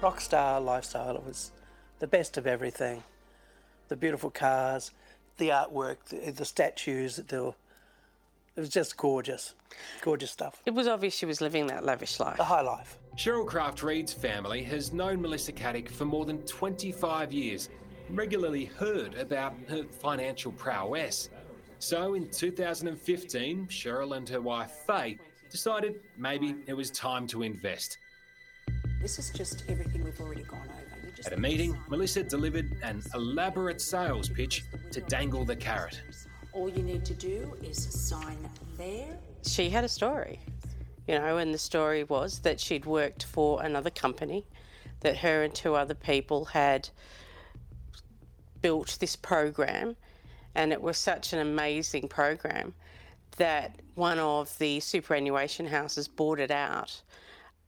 rock 0.00 0.20
star 0.20 0.60
lifestyle. 0.60 1.16
It 1.16 1.24
was 1.24 1.52
the 1.98 2.06
best 2.06 2.36
of 2.36 2.46
everything. 2.46 3.02
The 3.88 3.96
beautiful 3.96 4.30
cars, 4.30 4.92
the 5.38 5.48
artwork, 5.48 5.96
the, 6.08 6.30
the 6.30 6.44
statues. 6.44 7.16
The, 7.16 7.54
it 8.56 8.60
was 8.60 8.68
just 8.68 8.96
gorgeous, 8.96 9.54
gorgeous 10.02 10.30
stuff. 10.30 10.62
It 10.66 10.72
was 10.72 10.86
obvious 10.86 11.14
she 11.14 11.26
was 11.26 11.40
living 11.40 11.66
that 11.68 11.84
lavish 11.84 12.20
life. 12.20 12.36
The 12.36 12.44
high 12.44 12.60
life. 12.60 12.98
Cheryl 13.16 13.46
Craft 13.46 13.82
Reed's 13.82 14.12
family 14.12 14.62
has 14.64 14.92
known 14.92 15.20
Melissa 15.20 15.52
Caddick 15.52 15.88
for 15.88 16.04
more 16.04 16.24
than 16.24 16.38
25 16.42 17.32
years, 17.32 17.68
regularly 18.10 18.66
heard 18.66 19.14
about 19.16 19.54
her 19.68 19.84
financial 19.84 20.52
prowess. 20.52 21.30
So 21.80 22.14
in 22.14 22.28
2015, 22.30 23.66
Cheryl 23.68 24.16
and 24.16 24.28
her 24.28 24.40
wife 24.40 24.72
Faye 24.86 25.18
decided 25.50 26.00
maybe 26.16 26.56
it 26.66 26.74
was 26.74 26.90
time 26.90 27.26
to 27.28 27.42
invest. 27.42 27.98
This 29.00 29.18
is 29.18 29.30
just 29.30 29.64
everything 29.68 30.02
we've 30.02 30.20
already 30.20 30.42
gone 30.42 30.68
over. 30.68 31.10
Just 31.14 31.28
At 31.28 31.38
a 31.38 31.40
meeting, 31.40 31.78
Melissa 31.88 32.22
delivered 32.24 32.76
an 32.82 33.02
elaborate 33.14 33.80
sales 33.80 34.28
pitch 34.28 34.64
to 34.90 35.00
dangle 35.02 35.44
the 35.44 35.54
carrot. 35.54 36.00
All 36.52 36.68
you 36.68 36.82
need 36.82 37.04
to 37.04 37.14
do 37.14 37.56
is 37.62 37.78
sign 37.78 38.38
there. 38.76 39.16
She 39.42 39.70
had 39.70 39.84
a 39.84 39.88
story, 39.88 40.40
you 41.06 41.14
know, 41.14 41.36
and 41.36 41.54
the 41.54 41.58
story 41.58 42.04
was 42.04 42.40
that 42.40 42.58
she'd 42.58 42.86
worked 42.86 43.24
for 43.24 43.62
another 43.62 43.90
company, 43.90 44.44
that 45.00 45.16
her 45.18 45.44
and 45.44 45.54
two 45.54 45.74
other 45.74 45.94
people 45.94 46.46
had 46.46 46.88
built 48.60 48.96
this 49.00 49.14
program, 49.14 49.96
and 50.56 50.72
it 50.72 50.82
was 50.82 50.98
such 50.98 51.32
an 51.32 51.38
amazing 51.38 52.08
program 52.08 52.74
that 53.36 53.76
one 53.94 54.18
of 54.18 54.58
the 54.58 54.80
superannuation 54.80 55.66
houses 55.66 56.08
bought 56.08 56.40
it 56.40 56.50
out, 56.50 57.00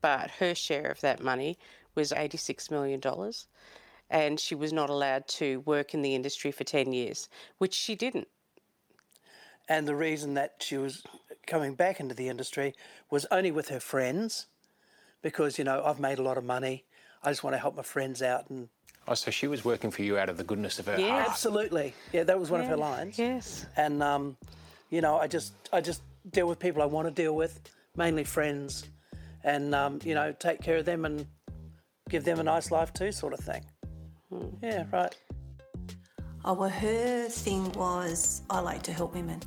but 0.01 0.31
her 0.39 0.55
share 0.55 0.87
of 0.87 1.01
that 1.01 1.23
money 1.23 1.57
was 1.95 2.11
$86 2.11 2.71
million. 2.71 3.01
And 4.09 4.39
she 4.39 4.55
was 4.55 4.73
not 4.73 4.89
allowed 4.89 5.27
to 5.29 5.61
work 5.61 5.93
in 5.93 6.01
the 6.01 6.15
industry 6.15 6.51
for 6.51 6.63
10 6.63 6.91
years, 6.91 7.29
which 7.59 7.73
she 7.73 7.95
didn't. 7.95 8.27
And 9.69 9.87
the 9.87 9.95
reason 9.95 10.33
that 10.33 10.55
she 10.59 10.77
was 10.77 11.03
coming 11.47 11.75
back 11.75 11.99
into 11.99 12.13
the 12.15 12.27
industry 12.27 12.73
was 13.09 13.25
only 13.31 13.51
with 13.51 13.69
her 13.69 13.79
friends, 13.79 14.47
because, 15.21 15.57
you 15.57 15.63
know, 15.63 15.83
I've 15.85 15.99
made 15.99 16.19
a 16.19 16.23
lot 16.23 16.37
of 16.37 16.43
money. 16.43 16.83
I 17.23 17.29
just 17.31 17.43
want 17.43 17.53
to 17.53 17.59
help 17.59 17.75
my 17.75 17.83
friends 17.83 18.21
out 18.21 18.49
and 18.49 18.69
Oh, 19.07 19.15
so 19.15 19.31
she 19.31 19.47
was 19.47 19.65
working 19.65 19.89
for 19.89 20.03
you 20.03 20.17
out 20.19 20.29
of 20.29 20.37
the 20.37 20.43
goodness 20.43 20.77
of 20.77 20.85
her 20.85 20.99
Yeah. 20.99 21.09
heart. 21.09 21.29
Absolutely. 21.29 21.93
Yeah, 22.13 22.23
that 22.25 22.39
was 22.39 22.51
one 22.51 22.61
of 22.61 22.67
her 22.67 22.77
lines. 22.77 23.17
Yes. 23.17 23.65
And 23.75 24.03
um, 24.03 24.37
you 24.91 25.01
know, 25.01 25.17
I 25.17 25.27
just 25.27 25.53
I 25.73 25.81
just 25.81 26.01
deal 26.29 26.47
with 26.47 26.59
people 26.59 26.81
I 26.83 26.85
want 26.85 27.07
to 27.07 27.11
deal 27.13 27.35
with, 27.35 27.61
mainly 27.95 28.23
friends, 28.23 28.85
and 29.43 29.73
um, 29.75 29.99
you 30.03 30.15
know, 30.15 30.31
take 30.33 30.61
care 30.61 30.77
of 30.77 30.85
them 30.85 31.05
and 31.05 31.25
give 32.09 32.23
them 32.23 32.39
a 32.39 32.43
nice 32.43 32.71
life 32.71 32.93
too, 32.93 33.11
sort 33.11 33.33
of 33.33 33.39
thing. 33.39 33.63
Yeah, 34.61 34.85
right. 34.91 35.15
Oh, 36.43 36.53
well, 36.53 36.69
her 36.69 37.27
thing 37.29 37.71
was 37.73 38.41
I 38.49 38.59
like 38.59 38.81
to 38.83 38.93
help 38.93 39.13
women 39.13 39.39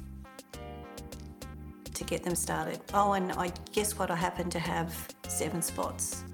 to 1.93 2.05
get 2.05 2.23
them 2.23 2.35
started. 2.35 2.81
Oh, 2.93 3.13
and 3.13 3.33
I 3.33 3.53
guess 3.73 3.99
what? 3.99 4.11
I 4.11 4.17
happen 4.17 4.51
to 4.51 4.59
have 4.59 5.09
seven 5.27 5.63
spots 5.63 6.25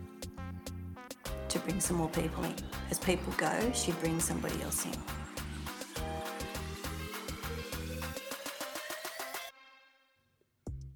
to 1.48 1.58
bring 1.61 1.80
some 1.80 1.97
more 1.97 2.08
people 2.08 2.45
in. 2.45 2.55
As 2.91 2.98
people 2.98 3.33
go, 3.36 3.70
she 3.74 3.92
brings 3.92 4.24
somebody 4.24 4.61
else 4.62 4.84
in. 4.86 5.19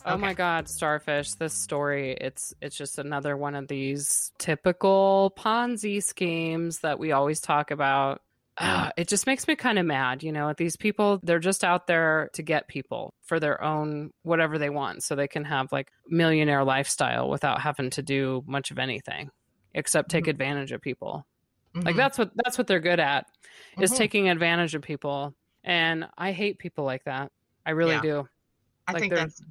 Oh 0.06 0.18
my 0.18 0.34
god, 0.34 0.68
Starfish, 0.68 1.32
this 1.34 1.54
story, 1.54 2.12
it's 2.20 2.52
it's 2.60 2.76
just 2.76 2.98
another 2.98 3.36
one 3.36 3.54
of 3.54 3.68
these 3.68 4.32
typical 4.38 5.32
Ponzi 5.38 6.02
schemes 6.02 6.80
that 6.80 6.98
we 6.98 7.12
always 7.12 7.40
talk 7.40 7.70
about. 7.70 8.20
Ah, 8.58 8.92
it 8.96 9.08
just 9.08 9.26
makes 9.26 9.48
me 9.48 9.56
kind 9.56 9.78
of 9.78 9.86
mad, 9.86 10.22
you 10.22 10.30
know, 10.30 10.52
these 10.56 10.76
people, 10.76 11.18
they're 11.24 11.40
just 11.40 11.64
out 11.64 11.86
there 11.88 12.28
to 12.34 12.42
get 12.42 12.68
people 12.68 13.12
for 13.22 13.40
their 13.40 13.60
own 13.64 14.10
whatever 14.22 14.58
they 14.58 14.70
want 14.70 15.02
so 15.02 15.16
they 15.16 15.26
can 15.26 15.44
have 15.44 15.72
like 15.72 15.88
millionaire 16.08 16.62
lifestyle 16.64 17.28
without 17.28 17.60
having 17.60 17.90
to 17.90 18.02
do 18.02 18.44
much 18.46 18.70
of 18.70 18.78
anything 18.78 19.30
except 19.74 20.10
take 20.10 20.28
advantage 20.28 20.70
of 20.70 20.80
people. 20.82 21.26
Like 21.74 21.94
Mhm. 21.94 21.98
that's 21.98 22.18
what 22.18 22.30
that's 22.36 22.58
what 22.58 22.66
they're 22.66 22.78
good 22.80 23.00
at 23.00 23.26
is 23.80 23.90
Mhm. 23.90 23.96
taking 23.96 24.28
advantage 24.28 24.74
of 24.74 24.82
people. 24.82 25.34
And 25.64 26.06
I 26.18 26.32
hate 26.32 26.58
people 26.58 26.84
like 26.84 27.04
that. 27.04 27.32
I 27.66 27.70
really 27.70 27.94
Yeah. 27.94 28.02
do. 28.02 28.28
I 28.86 28.92
Like, 28.92 29.00
think 29.02 29.14
that's 29.14 29.42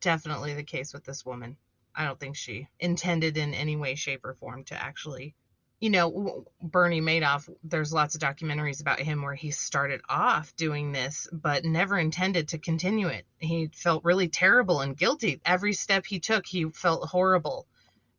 definitely 0.00 0.54
the 0.54 0.62
case 0.62 0.92
with 0.92 1.04
this 1.04 1.24
woman. 1.24 1.56
I 1.94 2.04
don't 2.04 2.18
think 2.18 2.36
she 2.36 2.68
intended 2.78 3.36
in 3.36 3.54
any 3.54 3.76
way, 3.76 3.94
shape, 3.94 4.24
or 4.24 4.34
form 4.34 4.64
to 4.64 4.80
actually, 4.80 5.34
you 5.80 5.90
know, 5.90 6.46
Bernie 6.62 7.00
Madoff. 7.00 7.48
There's 7.64 7.92
lots 7.92 8.14
of 8.14 8.20
documentaries 8.20 8.80
about 8.80 9.00
him 9.00 9.22
where 9.22 9.34
he 9.34 9.50
started 9.50 10.00
off 10.08 10.54
doing 10.56 10.92
this, 10.92 11.28
but 11.32 11.64
never 11.64 11.98
intended 11.98 12.48
to 12.48 12.58
continue 12.58 13.08
it. 13.08 13.26
He 13.38 13.70
felt 13.74 14.04
really 14.04 14.28
terrible 14.28 14.80
and 14.80 14.96
guilty. 14.96 15.40
Every 15.44 15.72
step 15.72 16.06
he 16.06 16.20
took, 16.20 16.46
he 16.46 16.70
felt 16.70 17.08
horrible. 17.08 17.66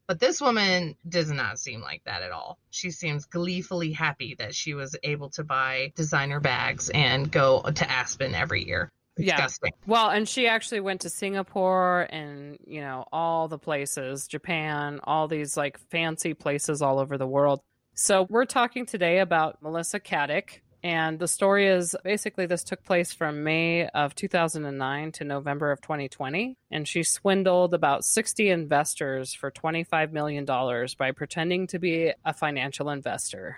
But 0.08 0.20
this 0.20 0.42
woman 0.42 0.98
does 1.08 1.32
not 1.32 1.60
seem 1.60 1.80
like 1.80 2.04
that 2.04 2.22
at 2.22 2.32
all. 2.32 2.60
She 2.70 2.92
seems 2.92 3.26
gleefully 3.26 3.94
happy 3.94 4.36
that 4.40 4.54
she 4.54 4.74
was 4.74 4.98
able 5.04 5.30
to 5.32 5.44
buy 5.46 5.94
designer 5.96 6.42
bags 6.42 6.90
and 6.90 7.32
go 7.32 7.62
to 7.62 7.90
Aspen 7.90 8.36
every 8.36 8.68
year. 8.68 8.92
Disgusting. 9.16 9.72
Yeah. 9.74 9.86
Well, 9.88 10.10
and 10.10 10.28
she 10.28 10.48
actually 10.48 10.80
went 10.80 11.02
to 11.02 11.10
Singapore 11.10 12.08
and, 12.10 12.58
you 12.66 12.82
know, 12.82 13.06
all 13.12 13.48
the 13.48 13.60
places, 13.60 14.28
Japan, 14.28 15.00
all 15.04 15.28
these 15.28 15.58
like 15.58 15.78
fancy 15.90 16.34
places 16.34 16.82
all 16.82 17.00
over 17.00 17.18
the 17.18 17.28
world. 17.28 17.62
So 17.94 18.26
we're 18.30 18.46
talking 18.46 18.86
today 18.86 19.20
about 19.20 19.62
Melissa 19.62 20.00
Caddick. 20.00 20.62
And 20.84 21.20
the 21.20 21.28
story 21.28 21.68
is 21.68 21.96
basically 22.04 22.48
this 22.48 22.64
took 22.64 22.84
place 22.84 23.14
from 23.14 23.44
May 23.44 23.88
of 23.90 24.16
2009 24.16 25.12
to 25.12 25.24
November 25.24 25.72
of 25.72 25.80
2020. 25.82 26.58
And 26.72 26.88
she 26.88 27.04
swindled 27.04 27.76
about 27.76 28.04
60 28.04 28.50
investors 28.50 29.34
for 29.34 29.52
$25 29.52 30.12
million 30.12 30.44
by 30.46 31.12
pretending 31.12 31.68
to 31.68 31.78
be 31.78 32.14
a 32.26 32.34
financial 32.34 32.90
investor. 32.90 33.58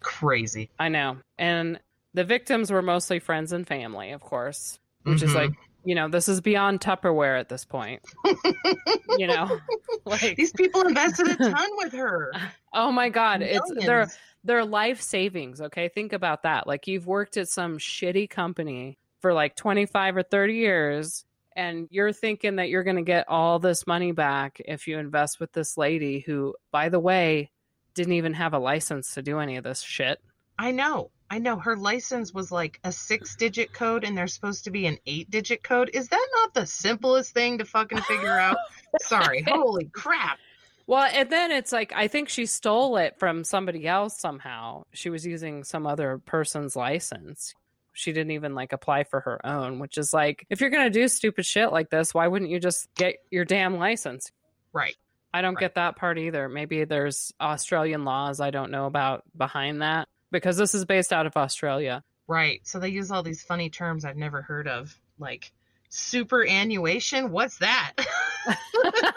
Crazy. 0.00 0.70
I 0.78 0.88
know. 0.88 1.18
And 1.38 1.78
the 2.14 2.24
victims 2.24 2.72
were 2.72 2.82
mostly 2.82 3.20
friends 3.20 3.52
and 3.52 3.66
family, 3.66 4.10
of 4.10 4.20
course, 4.20 4.80
which 5.06 5.22
is 5.22 5.30
Mhm. 5.30 5.34
like, 5.34 5.50
you 5.84 5.94
know, 5.94 6.08
this 6.08 6.28
is 6.28 6.40
beyond 6.40 6.80
Tupperware 6.80 7.38
at 7.38 7.48
this 7.48 7.64
point. 7.64 8.02
you 9.18 9.26
know, 9.26 9.58
like 10.04 10.36
These 10.36 10.52
people 10.52 10.82
invested 10.82 11.28
a 11.28 11.36
ton 11.50 11.70
with 11.76 11.92
her. 11.92 12.32
oh 12.72 12.90
my 12.92 13.08
god, 13.08 13.42
it's 13.42 13.70
their 13.84 14.08
their 14.44 14.64
life 14.64 15.00
savings, 15.00 15.60
okay? 15.60 15.88
Think 15.88 16.12
about 16.12 16.42
that. 16.44 16.66
Like 16.66 16.86
you've 16.86 17.06
worked 17.06 17.36
at 17.36 17.48
some 17.48 17.78
shitty 17.78 18.30
company 18.30 18.96
for 19.20 19.32
like 19.32 19.56
25 19.56 20.16
or 20.18 20.22
30 20.22 20.54
years 20.54 21.24
and 21.56 21.88
you're 21.90 22.12
thinking 22.12 22.56
that 22.56 22.68
you're 22.68 22.84
going 22.84 22.96
to 22.96 23.02
get 23.02 23.28
all 23.28 23.58
this 23.58 23.86
money 23.86 24.12
back 24.12 24.60
if 24.66 24.86
you 24.86 24.98
invest 24.98 25.40
with 25.40 25.50
this 25.52 25.76
lady 25.78 26.20
who 26.20 26.54
by 26.70 26.88
the 26.90 27.00
way 27.00 27.50
didn't 27.94 28.12
even 28.12 28.34
have 28.34 28.52
a 28.54 28.58
license 28.58 29.14
to 29.14 29.22
do 29.22 29.38
any 29.40 29.56
of 29.56 29.64
this 29.64 29.80
shit. 29.80 30.20
I 30.58 30.70
know. 30.70 31.10
I 31.30 31.38
know. 31.38 31.58
Her 31.58 31.76
license 31.76 32.32
was 32.32 32.52
like 32.52 32.78
a 32.84 32.92
six 32.92 33.34
digit 33.36 33.72
code 33.72 34.04
and 34.04 34.16
there's 34.16 34.32
supposed 34.32 34.64
to 34.64 34.70
be 34.70 34.86
an 34.86 34.98
eight 35.06 35.30
digit 35.30 35.62
code. 35.62 35.90
Is 35.92 36.08
that 36.08 36.28
not 36.34 36.54
the 36.54 36.66
simplest 36.66 37.34
thing 37.34 37.58
to 37.58 37.64
fucking 37.64 38.00
figure 38.02 38.38
out? 38.38 38.56
Sorry. 39.00 39.44
Holy 39.46 39.86
crap. 39.86 40.38
Well, 40.86 41.08
and 41.12 41.28
then 41.30 41.50
it's 41.50 41.72
like 41.72 41.92
I 41.94 42.06
think 42.06 42.28
she 42.28 42.46
stole 42.46 42.96
it 42.96 43.18
from 43.18 43.42
somebody 43.42 43.88
else 43.88 44.18
somehow. 44.18 44.84
She 44.92 45.10
was 45.10 45.26
using 45.26 45.64
some 45.64 45.86
other 45.86 46.18
person's 46.18 46.76
license. 46.76 47.54
She 47.92 48.12
didn't 48.12 48.32
even 48.32 48.54
like 48.54 48.72
apply 48.72 49.04
for 49.04 49.20
her 49.20 49.44
own, 49.44 49.80
which 49.80 49.98
is 49.98 50.12
like 50.12 50.46
if 50.48 50.60
you're 50.60 50.70
going 50.70 50.84
to 50.84 50.90
do 50.90 51.08
stupid 51.08 51.44
shit 51.44 51.72
like 51.72 51.90
this, 51.90 52.14
why 52.14 52.28
wouldn't 52.28 52.52
you 52.52 52.60
just 52.60 52.88
get 52.94 53.16
your 53.30 53.44
damn 53.44 53.78
license? 53.78 54.30
Right. 54.72 54.94
I 55.34 55.42
don't 55.42 55.58
get 55.58 55.74
that 55.74 55.96
part 55.96 56.18
either. 56.18 56.48
Maybe 56.48 56.84
there's 56.84 57.32
Australian 57.40 58.04
laws 58.04 58.40
I 58.40 58.50
don't 58.50 58.70
know 58.70 58.86
about 58.86 59.24
behind 59.36 59.82
that 59.82 60.08
because 60.36 60.56
this 60.56 60.74
is 60.74 60.84
based 60.84 61.12
out 61.12 61.26
of 61.26 61.36
Australia. 61.36 62.02
Right. 62.28 62.60
So 62.64 62.78
they 62.80 62.88
use 62.88 63.10
all 63.10 63.22
these 63.22 63.42
funny 63.42 63.70
terms 63.70 64.04
I've 64.04 64.16
never 64.16 64.42
heard 64.42 64.66
of, 64.68 64.98
like 65.18 65.52
superannuation. 65.88 67.30
What's 67.30 67.58
that? 67.58 67.92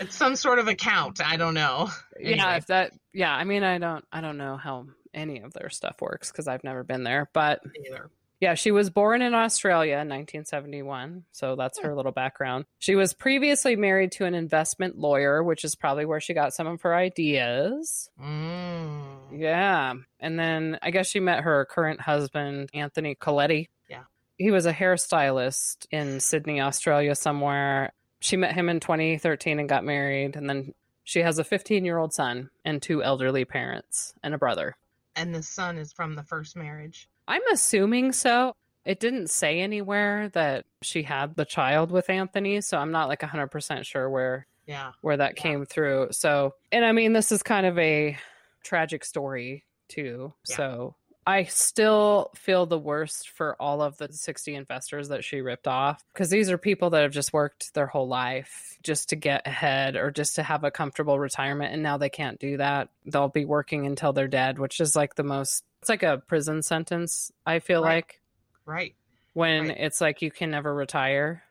it's 0.00 0.16
some 0.16 0.36
sort 0.36 0.58
of 0.58 0.68
account. 0.68 1.20
I 1.24 1.36
don't 1.36 1.54
know. 1.54 1.90
Yeah, 2.18 2.32
Anyway. 2.32 2.56
if 2.58 2.66
that 2.66 2.92
yeah, 3.12 3.32
I 3.34 3.44
mean 3.44 3.62
I 3.62 3.78
don't 3.78 4.04
I 4.12 4.20
don't 4.20 4.36
know 4.38 4.56
how 4.56 4.86
any 5.14 5.40
of 5.40 5.52
their 5.52 5.70
stuff 5.70 6.00
works 6.00 6.30
cuz 6.32 6.48
I've 6.48 6.64
never 6.64 6.82
been 6.84 7.04
there, 7.04 7.30
but 7.32 7.60
Either. 7.86 8.10
Yeah, 8.40 8.54
she 8.54 8.70
was 8.70 8.90
born 8.90 9.22
in 9.22 9.32
Australia 9.32 9.94
in 9.94 10.08
1971, 10.08 11.24
so 11.32 11.56
that's 11.56 11.80
her 11.80 11.94
little 11.94 12.12
background. 12.12 12.66
She 12.78 12.94
was 12.94 13.14
previously 13.14 13.76
married 13.76 14.12
to 14.12 14.26
an 14.26 14.34
investment 14.34 14.98
lawyer, 14.98 15.42
which 15.42 15.64
is 15.64 15.74
probably 15.74 16.04
where 16.04 16.20
she 16.20 16.34
got 16.34 16.52
some 16.52 16.66
of 16.66 16.82
her 16.82 16.94
ideas. 16.94 18.10
Mm. 18.22 19.40
Yeah. 19.40 19.94
And 20.20 20.38
then 20.38 20.78
I 20.82 20.90
guess 20.90 21.08
she 21.08 21.20
met 21.20 21.44
her 21.44 21.64
current 21.64 22.00
husband, 22.00 22.68
Anthony 22.74 23.14
Koletti. 23.14 23.68
Yeah. 23.88 24.02
He 24.36 24.50
was 24.50 24.66
a 24.66 24.72
hairstylist 24.72 25.86
in 25.90 26.20
Sydney, 26.20 26.60
Australia, 26.60 27.14
somewhere. 27.14 27.92
She 28.20 28.36
met 28.36 28.54
him 28.54 28.68
in 28.68 28.80
2013 28.80 29.58
and 29.58 29.68
got 29.68 29.84
married. 29.84 30.36
And 30.36 30.48
then 30.48 30.74
she 31.04 31.20
has 31.20 31.38
a 31.38 31.44
15 31.44 31.84
year 31.84 31.98
old 31.98 32.12
son 32.12 32.50
and 32.64 32.82
two 32.82 33.02
elderly 33.02 33.44
parents 33.44 34.12
and 34.22 34.34
a 34.34 34.38
brother. 34.38 34.76
And 35.14 35.34
the 35.34 35.42
son 35.42 35.78
is 35.78 35.92
from 35.92 36.14
the 36.14 36.22
first 36.22 36.56
marriage. 36.56 37.08
I'm 37.28 37.42
assuming 37.52 38.12
so. 38.12 38.54
It 38.84 39.00
didn't 39.00 39.30
say 39.30 39.60
anywhere 39.60 40.28
that 40.34 40.64
she 40.82 41.02
had 41.02 41.34
the 41.34 41.44
child 41.44 41.90
with 41.90 42.08
Anthony, 42.08 42.60
so 42.60 42.78
I'm 42.78 42.92
not 42.92 43.08
like 43.08 43.20
100% 43.22 43.84
sure 43.84 44.08
where 44.08 44.46
Yeah. 44.66 44.92
where 45.00 45.16
that 45.16 45.36
Yeah. 45.36 45.42
came 45.42 45.66
through. 45.66 46.08
So, 46.12 46.54
and 46.70 46.84
I 46.84 46.92
mean, 46.92 47.12
this 47.12 47.32
is 47.32 47.42
kind 47.42 47.66
of 47.66 47.76
a 47.78 48.16
tragic 48.62 49.04
story 49.04 49.64
too. 49.88 50.34
Yeah. 50.48 50.56
So, 50.56 50.96
I 51.28 51.42
still 51.44 52.30
feel 52.36 52.66
the 52.66 52.78
worst 52.78 53.30
for 53.30 53.60
all 53.60 53.82
of 53.82 53.96
the 53.98 54.12
60 54.12 54.54
investors 54.54 55.08
that 55.08 55.24
she 55.24 55.40
ripped 55.40 55.66
off 55.66 56.00
because 56.12 56.30
these 56.30 56.48
are 56.52 56.58
people 56.58 56.90
that 56.90 57.02
have 57.02 57.10
just 57.10 57.32
worked 57.32 57.74
their 57.74 57.88
whole 57.88 58.06
life 58.06 58.78
just 58.84 59.08
to 59.08 59.16
get 59.16 59.44
ahead 59.44 59.96
or 59.96 60.12
just 60.12 60.36
to 60.36 60.44
have 60.44 60.62
a 60.62 60.70
comfortable 60.70 61.18
retirement. 61.18 61.74
And 61.74 61.82
now 61.82 61.96
they 61.96 62.10
can't 62.10 62.38
do 62.38 62.58
that. 62.58 62.90
They'll 63.04 63.26
be 63.28 63.44
working 63.44 63.86
until 63.86 64.12
they're 64.12 64.28
dead, 64.28 64.60
which 64.60 64.78
is 64.80 64.94
like 64.94 65.16
the 65.16 65.24
most, 65.24 65.64
it's 65.86 65.88
like 65.88 66.02
a 66.02 66.18
prison 66.26 66.62
sentence, 66.62 67.30
I 67.46 67.60
feel 67.60 67.80
Right. 67.84 67.96
like, 67.96 68.20
Right. 68.64 68.96
when 69.34 69.68
Right. 69.68 69.76
it's 69.78 70.00
like 70.00 70.20
you 70.20 70.32
can 70.32 70.50
never 70.50 70.74
retire. 70.74 71.44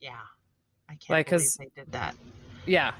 Yeah. 0.00 0.18
I 0.88 0.94
can't 0.96 1.10
Like, 1.10 1.26
because 1.26 1.54
they 1.54 1.70
did 1.76 1.92
that. 1.92 2.16
Yeah. 2.66 2.94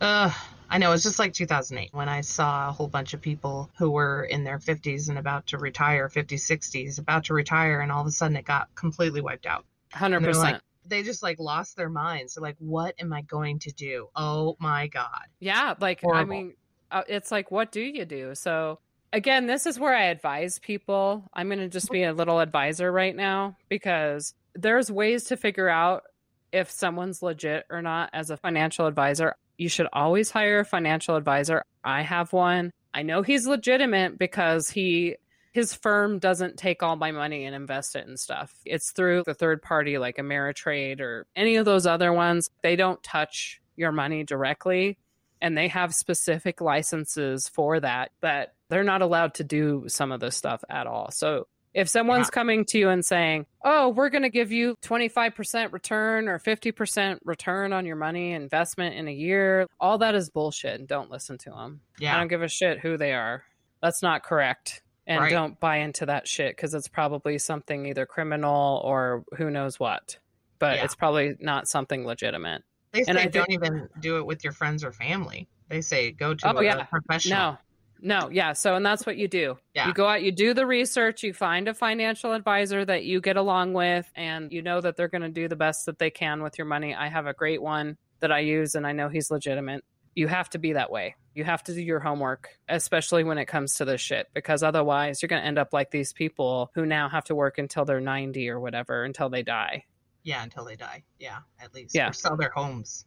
Ugh. 0.00 0.32
I 0.68 0.78
know. 0.78 0.90
It's 0.92 1.04
just 1.04 1.20
like 1.20 1.32
2008 1.34 1.90
when 1.94 2.08
I 2.08 2.20
saw 2.22 2.68
a 2.68 2.72
whole 2.72 2.88
bunch 2.88 3.14
of 3.14 3.20
people 3.20 3.70
who 3.78 3.92
were 3.92 4.24
in 4.24 4.42
their 4.42 4.58
50s 4.58 5.08
and 5.08 5.18
about 5.18 5.46
to 5.48 5.58
retire, 5.58 6.08
50s, 6.08 6.42
60s, 6.42 6.98
about 6.98 7.24
to 7.26 7.34
retire, 7.34 7.78
and 7.80 7.92
all 7.92 8.00
of 8.00 8.06
a 8.08 8.10
sudden 8.10 8.36
it 8.36 8.44
got 8.44 8.74
completely 8.74 9.20
wiped 9.20 9.46
out. 9.46 9.64
100%. 9.92 10.34
like, 10.42 10.60
they 10.84 11.04
just 11.04 11.22
like 11.22 11.38
lost 11.38 11.76
their 11.76 11.90
minds. 11.90 12.34
They're 12.34 12.42
like, 12.42 12.56
what 12.58 12.96
am 12.98 13.12
I 13.12 13.22
going 13.22 13.60
to 13.60 13.70
do? 13.70 14.08
Oh 14.16 14.56
my 14.58 14.88
God. 14.88 15.26
Yeah, 15.38 15.74
like 15.78 16.00
I 16.04 16.24
mean, 16.24 16.56
uh, 16.90 17.04
it's 17.06 17.30
like, 17.30 17.52
what 17.52 17.70
do 17.70 17.80
you 17.80 18.04
do? 18.04 18.34
So 18.34 18.80
again, 19.12 19.46
this 19.46 19.66
is 19.66 19.78
where 19.78 19.94
I 19.94 20.04
advise 20.04 20.58
people. 20.58 21.24
I'm 21.32 21.48
going 21.48 21.58
to 21.58 21.68
just 21.68 21.90
be 21.90 22.04
a 22.04 22.12
little 22.12 22.40
advisor 22.40 22.90
right 22.90 23.14
now 23.14 23.56
because 23.68 24.34
there's 24.54 24.90
ways 24.90 25.24
to 25.24 25.36
figure 25.36 25.68
out 25.68 26.04
if 26.52 26.70
someone's 26.70 27.22
legit 27.22 27.66
or 27.70 27.82
not 27.82 28.10
as 28.12 28.30
a 28.30 28.36
financial 28.36 28.86
advisor. 28.86 29.36
You 29.58 29.68
should 29.68 29.88
always 29.92 30.30
hire 30.30 30.60
a 30.60 30.64
financial 30.64 31.16
advisor. 31.16 31.64
I 31.84 32.02
have 32.02 32.32
one. 32.32 32.72
I 32.94 33.02
know 33.02 33.22
he's 33.22 33.46
legitimate 33.46 34.18
because 34.18 34.68
he 34.70 35.16
his 35.52 35.74
firm 35.74 36.18
doesn't 36.18 36.56
take 36.56 36.82
all 36.82 36.96
my 36.96 37.12
money 37.12 37.44
and 37.44 37.54
invest 37.54 37.94
it 37.94 38.06
in 38.06 38.16
stuff. 38.16 38.54
It's 38.64 38.90
through 38.90 39.24
the 39.26 39.34
third 39.34 39.60
party 39.60 39.98
like 39.98 40.16
Ameritrade 40.16 41.00
or 41.00 41.26
any 41.36 41.56
of 41.56 41.66
those 41.66 41.86
other 41.86 42.10
ones. 42.10 42.48
They 42.62 42.74
don't 42.74 43.02
touch 43.02 43.60
your 43.76 43.92
money 43.92 44.24
directly 44.24 44.96
and 45.42 45.58
they 45.58 45.68
have 45.68 45.94
specific 45.94 46.62
licenses 46.62 47.48
for 47.48 47.78
that, 47.80 48.12
but 48.22 48.54
they're 48.70 48.84
not 48.84 49.02
allowed 49.02 49.34
to 49.34 49.44
do 49.44 49.84
some 49.88 50.12
of 50.12 50.20
this 50.20 50.36
stuff 50.36 50.64
at 50.70 50.86
all. 50.86 51.10
So 51.10 51.46
if 51.74 51.88
someone's 51.88 52.30
coming 52.30 52.64
to 52.66 52.78
you 52.78 52.88
and 52.90 53.04
saying, 53.04 53.46
"Oh, 53.64 53.88
we're 53.90 54.08
going 54.10 54.22
to 54.22 54.30
give 54.30 54.52
you 54.52 54.76
25% 54.82 55.72
return 55.72 56.28
or 56.28 56.38
50% 56.38 57.18
return 57.24 57.72
on 57.72 57.86
your 57.86 57.96
money 57.96 58.32
investment 58.32 58.94
in 58.94 59.08
a 59.08 59.12
year," 59.12 59.66
all 59.80 59.98
that 59.98 60.14
is 60.14 60.30
bullshit 60.30 60.78
and 60.78 60.88
don't 60.88 61.10
listen 61.10 61.38
to 61.38 61.50
them. 61.50 61.80
I 62.00 62.18
don't 62.18 62.28
give 62.28 62.42
a 62.42 62.48
shit 62.48 62.78
who 62.80 62.96
they 62.96 63.12
are. 63.12 63.44
That's 63.82 64.02
not 64.02 64.22
correct. 64.22 64.82
And 65.06 65.22
Right. 65.22 65.30
don't 65.32 65.58
buy 65.58 65.78
into 65.78 66.06
that 66.06 66.28
shit 66.28 66.54
because 66.54 66.74
it's 66.74 66.86
probably 66.88 67.36
something 67.38 67.86
either 67.86 68.06
criminal 68.06 68.80
or 68.84 69.24
who 69.36 69.50
knows 69.50 69.80
what. 69.80 70.18
But 70.60 70.76
Yeah. 70.76 70.84
it's 70.84 70.94
probably 70.94 71.34
not 71.40 71.66
something 71.66 72.06
legitimate. 72.06 72.62
They 72.92 73.04
say 73.04 73.10
And 73.10 73.18
I 73.18 73.26
don't 73.26 73.46
think- 73.46 73.64
even 73.64 73.88
do 74.00 74.18
it 74.18 74.26
with 74.26 74.44
your 74.44 74.52
friends 74.52 74.84
or 74.84 74.92
family. 74.92 75.48
They 75.68 75.80
say 75.80 76.10
go 76.12 76.34
to 76.34 76.54
Oh, 76.54 76.58
a 76.58 76.64
yeah. 76.64 76.84
professional. 76.84 77.58
No, 78.00 78.20
no, 78.20 78.30
yeah. 78.30 78.52
So, 78.52 78.74
and 78.74 78.84
that's 78.84 79.06
what 79.06 79.16
you 79.16 79.28
do. 79.28 79.58
Yeah. 79.74 79.88
You 79.88 79.94
go 79.94 80.06
out, 80.06 80.22
you 80.22 80.32
do 80.32 80.52
the 80.54 80.66
research, 80.66 81.22
you 81.22 81.32
find 81.32 81.68
a 81.68 81.74
financial 81.74 82.32
advisor 82.32 82.84
that 82.84 83.04
you 83.04 83.20
get 83.20 83.36
along 83.36 83.72
with, 83.72 84.10
and 84.14 84.52
you 84.52 84.60
know 84.60 84.80
that 84.80 84.96
they're 84.96 85.08
going 85.08 85.22
to 85.22 85.28
do 85.30 85.48
the 85.48 85.56
best 85.56 85.86
that 85.86 85.98
they 85.98 86.10
can 86.10 86.42
with 86.42 86.58
your 86.58 86.66
money. 86.66 86.94
I 86.94 87.08
have 87.08 87.26
a 87.26 87.32
great 87.32 87.62
one 87.62 87.96
that 88.20 88.30
I 88.30 88.40
use, 88.40 88.74
and 88.74 88.86
I 88.86 88.92
know 88.92 89.08
he's 89.08 89.30
legitimate. 89.30 89.84
You 90.14 90.28
have 90.28 90.50
to 90.50 90.58
be 90.58 90.74
that 90.74 90.90
way. 90.90 91.14
You 91.34 91.44
have 91.44 91.62
to 91.64 91.72
do 91.74 91.80
your 91.80 92.00
homework, 92.00 92.50
especially 92.68 93.24
when 93.24 93.38
it 93.38 93.46
comes 93.46 93.76
to 93.76 93.86
this 93.86 94.02
shit, 94.02 94.28
because 94.34 94.62
otherwise 94.62 95.22
you're 95.22 95.28
going 95.28 95.40
to 95.40 95.48
end 95.48 95.58
up 95.58 95.72
like 95.72 95.90
these 95.90 96.12
people 96.12 96.70
who 96.74 96.84
now 96.84 97.08
have 97.08 97.24
to 97.24 97.34
work 97.34 97.56
until 97.56 97.86
they're 97.86 98.00
90 98.02 98.50
or 98.50 98.60
whatever, 98.60 99.04
until 99.04 99.30
they 99.30 99.42
die. 99.42 99.84
Yeah, 100.24 100.42
until 100.42 100.64
they 100.64 100.76
die. 100.76 101.02
Yeah, 101.18 101.38
at 101.60 101.74
least. 101.74 101.94
Yeah. 101.94 102.10
Or 102.10 102.12
sell 102.12 102.36
their 102.36 102.50
homes. 102.54 103.04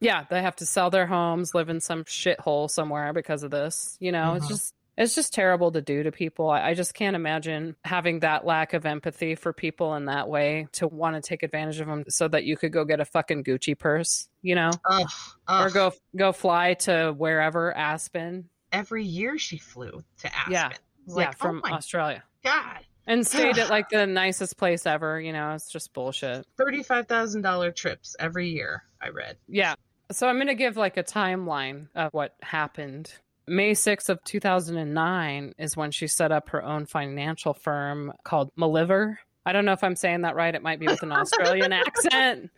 yeah, 0.00 0.24
they 0.28 0.42
have 0.42 0.56
to 0.56 0.66
sell 0.66 0.90
their 0.90 1.06
homes, 1.06 1.54
live 1.54 1.68
in 1.68 1.80
some 1.80 2.04
shithole 2.04 2.68
somewhere 2.70 3.12
because 3.12 3.42
of 3.42 3.50
this. 3.50 3.96
You 4.00 4.12
know, 4.12 4.34
it's 4.34 4.46
Mhm. 4.46 4.48
just 4.48 4.74
it's 4.98 5.14
just 5.14 5.34
terrible 5.34 5.70
to 5.72 5.82
do 5.82 6.02
to 6.04 6.10
people. 6.10 6.48
I, 6.48 6.68
I 6.70 6.74
just 6.74 6.94
can't 6.94 7.14
imagine 7.14 7.76
having 7.84 8.20
that 8.20 8.46
lack 8.46 8.72
of 8.72 8.86
empathy 8.86 9.34
for 9.34 9.52
people 9.52 9.94
in 9.94 10.06
that 10.06 10.26
way 10.26 10.68
to 10.72 10.88
want 10.88 11.16
to 11.16 11.20
take 11.20 11.42
advantage 11.42 11.80
of 11.80 11.86
them 11.86 12.04
so 12.08 12.28
that 12.28 12.44
you 12.44 12.56
could 12.56 12.72
go 12.72 12.82
get 12.86 12.98
a 12.98 13.04
fucking 13.04 13.44
Gucci 13.44 13.78
purse, 13.78 14.26
you 14.40 14.54
know, 14.54 14.70
Ugh, 14.88 15.06
ugh. 15.48 15.66
or 15.66 15.70
go 15.70 15.92
go 16.16 16.32
fly 16.32 16.72
to 16.74 17.12
wherever 17.16 17.76
Aspen, 17.76 18.48
Every 18.72 19.04
year 19.04 19.36
she 19.38 19.58
flew 19.58 20.02
to 20.20 20.34
Aspen. 20.34 20.52
Yeah. 20.52 20.72
Was 21.06 21.16
yeah, 21.18 21.30
from 21.32 21.60
oh 21.64 21.72
Australia, 21.72 22.24
God. 22.42 22.80
And 23.06 23.26
stayed 23.26 23.58
at 23.58 23.70
like 23.70 23.88
the 23.90 24.06
nicest 24.06 24.56
place 24.56 24.86
ever. 24.86 25.20
You 25.20 25.32
know, 25.32 25.52
it's 25.52 25.70
just 25.70 25.92
bullshit. 25.92 26.46
$35,000 26.58 27.74
trips 27.74 28.16
every 28.18 28.48
year, 28.48 28.84
I 29.00 29.08
read. 29.08 29.36
Yeah. 29.48 29.74
So 30.12 30.28
I'm 30.28 30.36
going 30.36 30.46
to 30.48 30.54
give 30.54 30.76
like 30.76 30.96
a 30.96 31.04
timeline 31.04 31.88
of 31.94 32.12
what 32.12 32.34
happened. 32.42 33.12
May 33.48 33.72
6th 33.72 34.08
of 34.08 34.22
2009 34.24 35.54
is 35.58 35.76
when 35.76 35.90
she 35.92 36.08
set 36.08 36.32
up 36.32 36.48
her 36.50 36.64
own 36.64 36.86
financial 36.86 37.54
firm 37.54 38.12
called 38.24 38.50
Maliver. 38.56 39.16
I 39.44 39.52
don't 39.52 39.64
know 39.64 39.72
if 39.72 39.84
I'm 39.84 39.94
saying 39.94 40.22
that 40.22 40.34
right. 40.34 40.52
It 40.52 40.62
might 40.62 40.80
be 40.80 40.88
with 40.88 41.04
an 41.04 41.12
Australian 41.12 41.72
accent. 41.72 42.50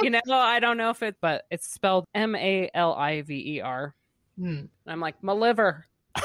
You 0.00 0.10
know, 0.10 0.20
I 0.28 0.60
don't 0.60 0.76
know 0.76 0.90
if 0.90 1.02
it, 1.02 1.16
but 1.20 1.44
it's 1.50 1.68
spelled 1.68 2.04
M 2.14 2.36
A 2.36 2.70
L 2.72 2.94
I 2.94 3.22
V 3.22 3.56
E 3.56 3.60
R. 3.60 3.94
Hmm. 4.38 4.46
And 4.46 4.68
I'm 4.86 5.00
like, 5.00 5.20
Maliver. 5.20 5.82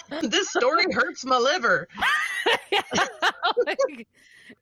this 0.22 0.50
story 0.50 0.84
hurts 0.92 1.24
my 1.24 1.36
liver. 1.38 1.88
Like, 3.66 3.78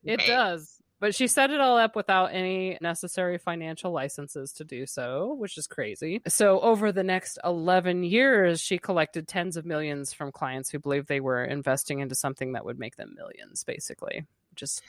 it 0.05 0.21
Okay. 0.21 0.27
does. 0.27 0.77
But 0.99 1.15
she 1.15 1.29
set 1.29 1.51
it 1.51 1.61
all 1.63 1.79
up 1.79 1.97
without 1.97 2.27
any 2.27 2.77
necessary 2.83 3.39
financial 3.39 3.91
licenses 3.91 4.53
to 4.53 4.65
do 4.65 4.85
so, 4.85 5.33
which 5.39 5.57
is 5.57 5.67
crazy. 5.67 6.21
So, 6.29 6.61
over 6.61 6.93
the 6.93 7.03
next 7.03 7.39
11 7.43 8.03
years, 8.05 8.61
she 8.61 8.77
collected 8.77 9.27
tens 9.27 9.57
of 9.57 9.65
millions 9.65 10.13
from 10.13 10.31
clients 10.31 10.69
who 10.69 10.79
believed 10.79 11.09
they 11.09 11.21
were 11.21 11.43
investing 11.43 12.01
into 12.01 12.15
something 12.15 12.53
that 12.53 12.67
would 12.67 12.79
make 12.79 12.97
them 12.97 13.15
millions, 13.17 13.65
basically. 13.65 14.27
Just 14.55 14.83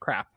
crap. 0.00 0.28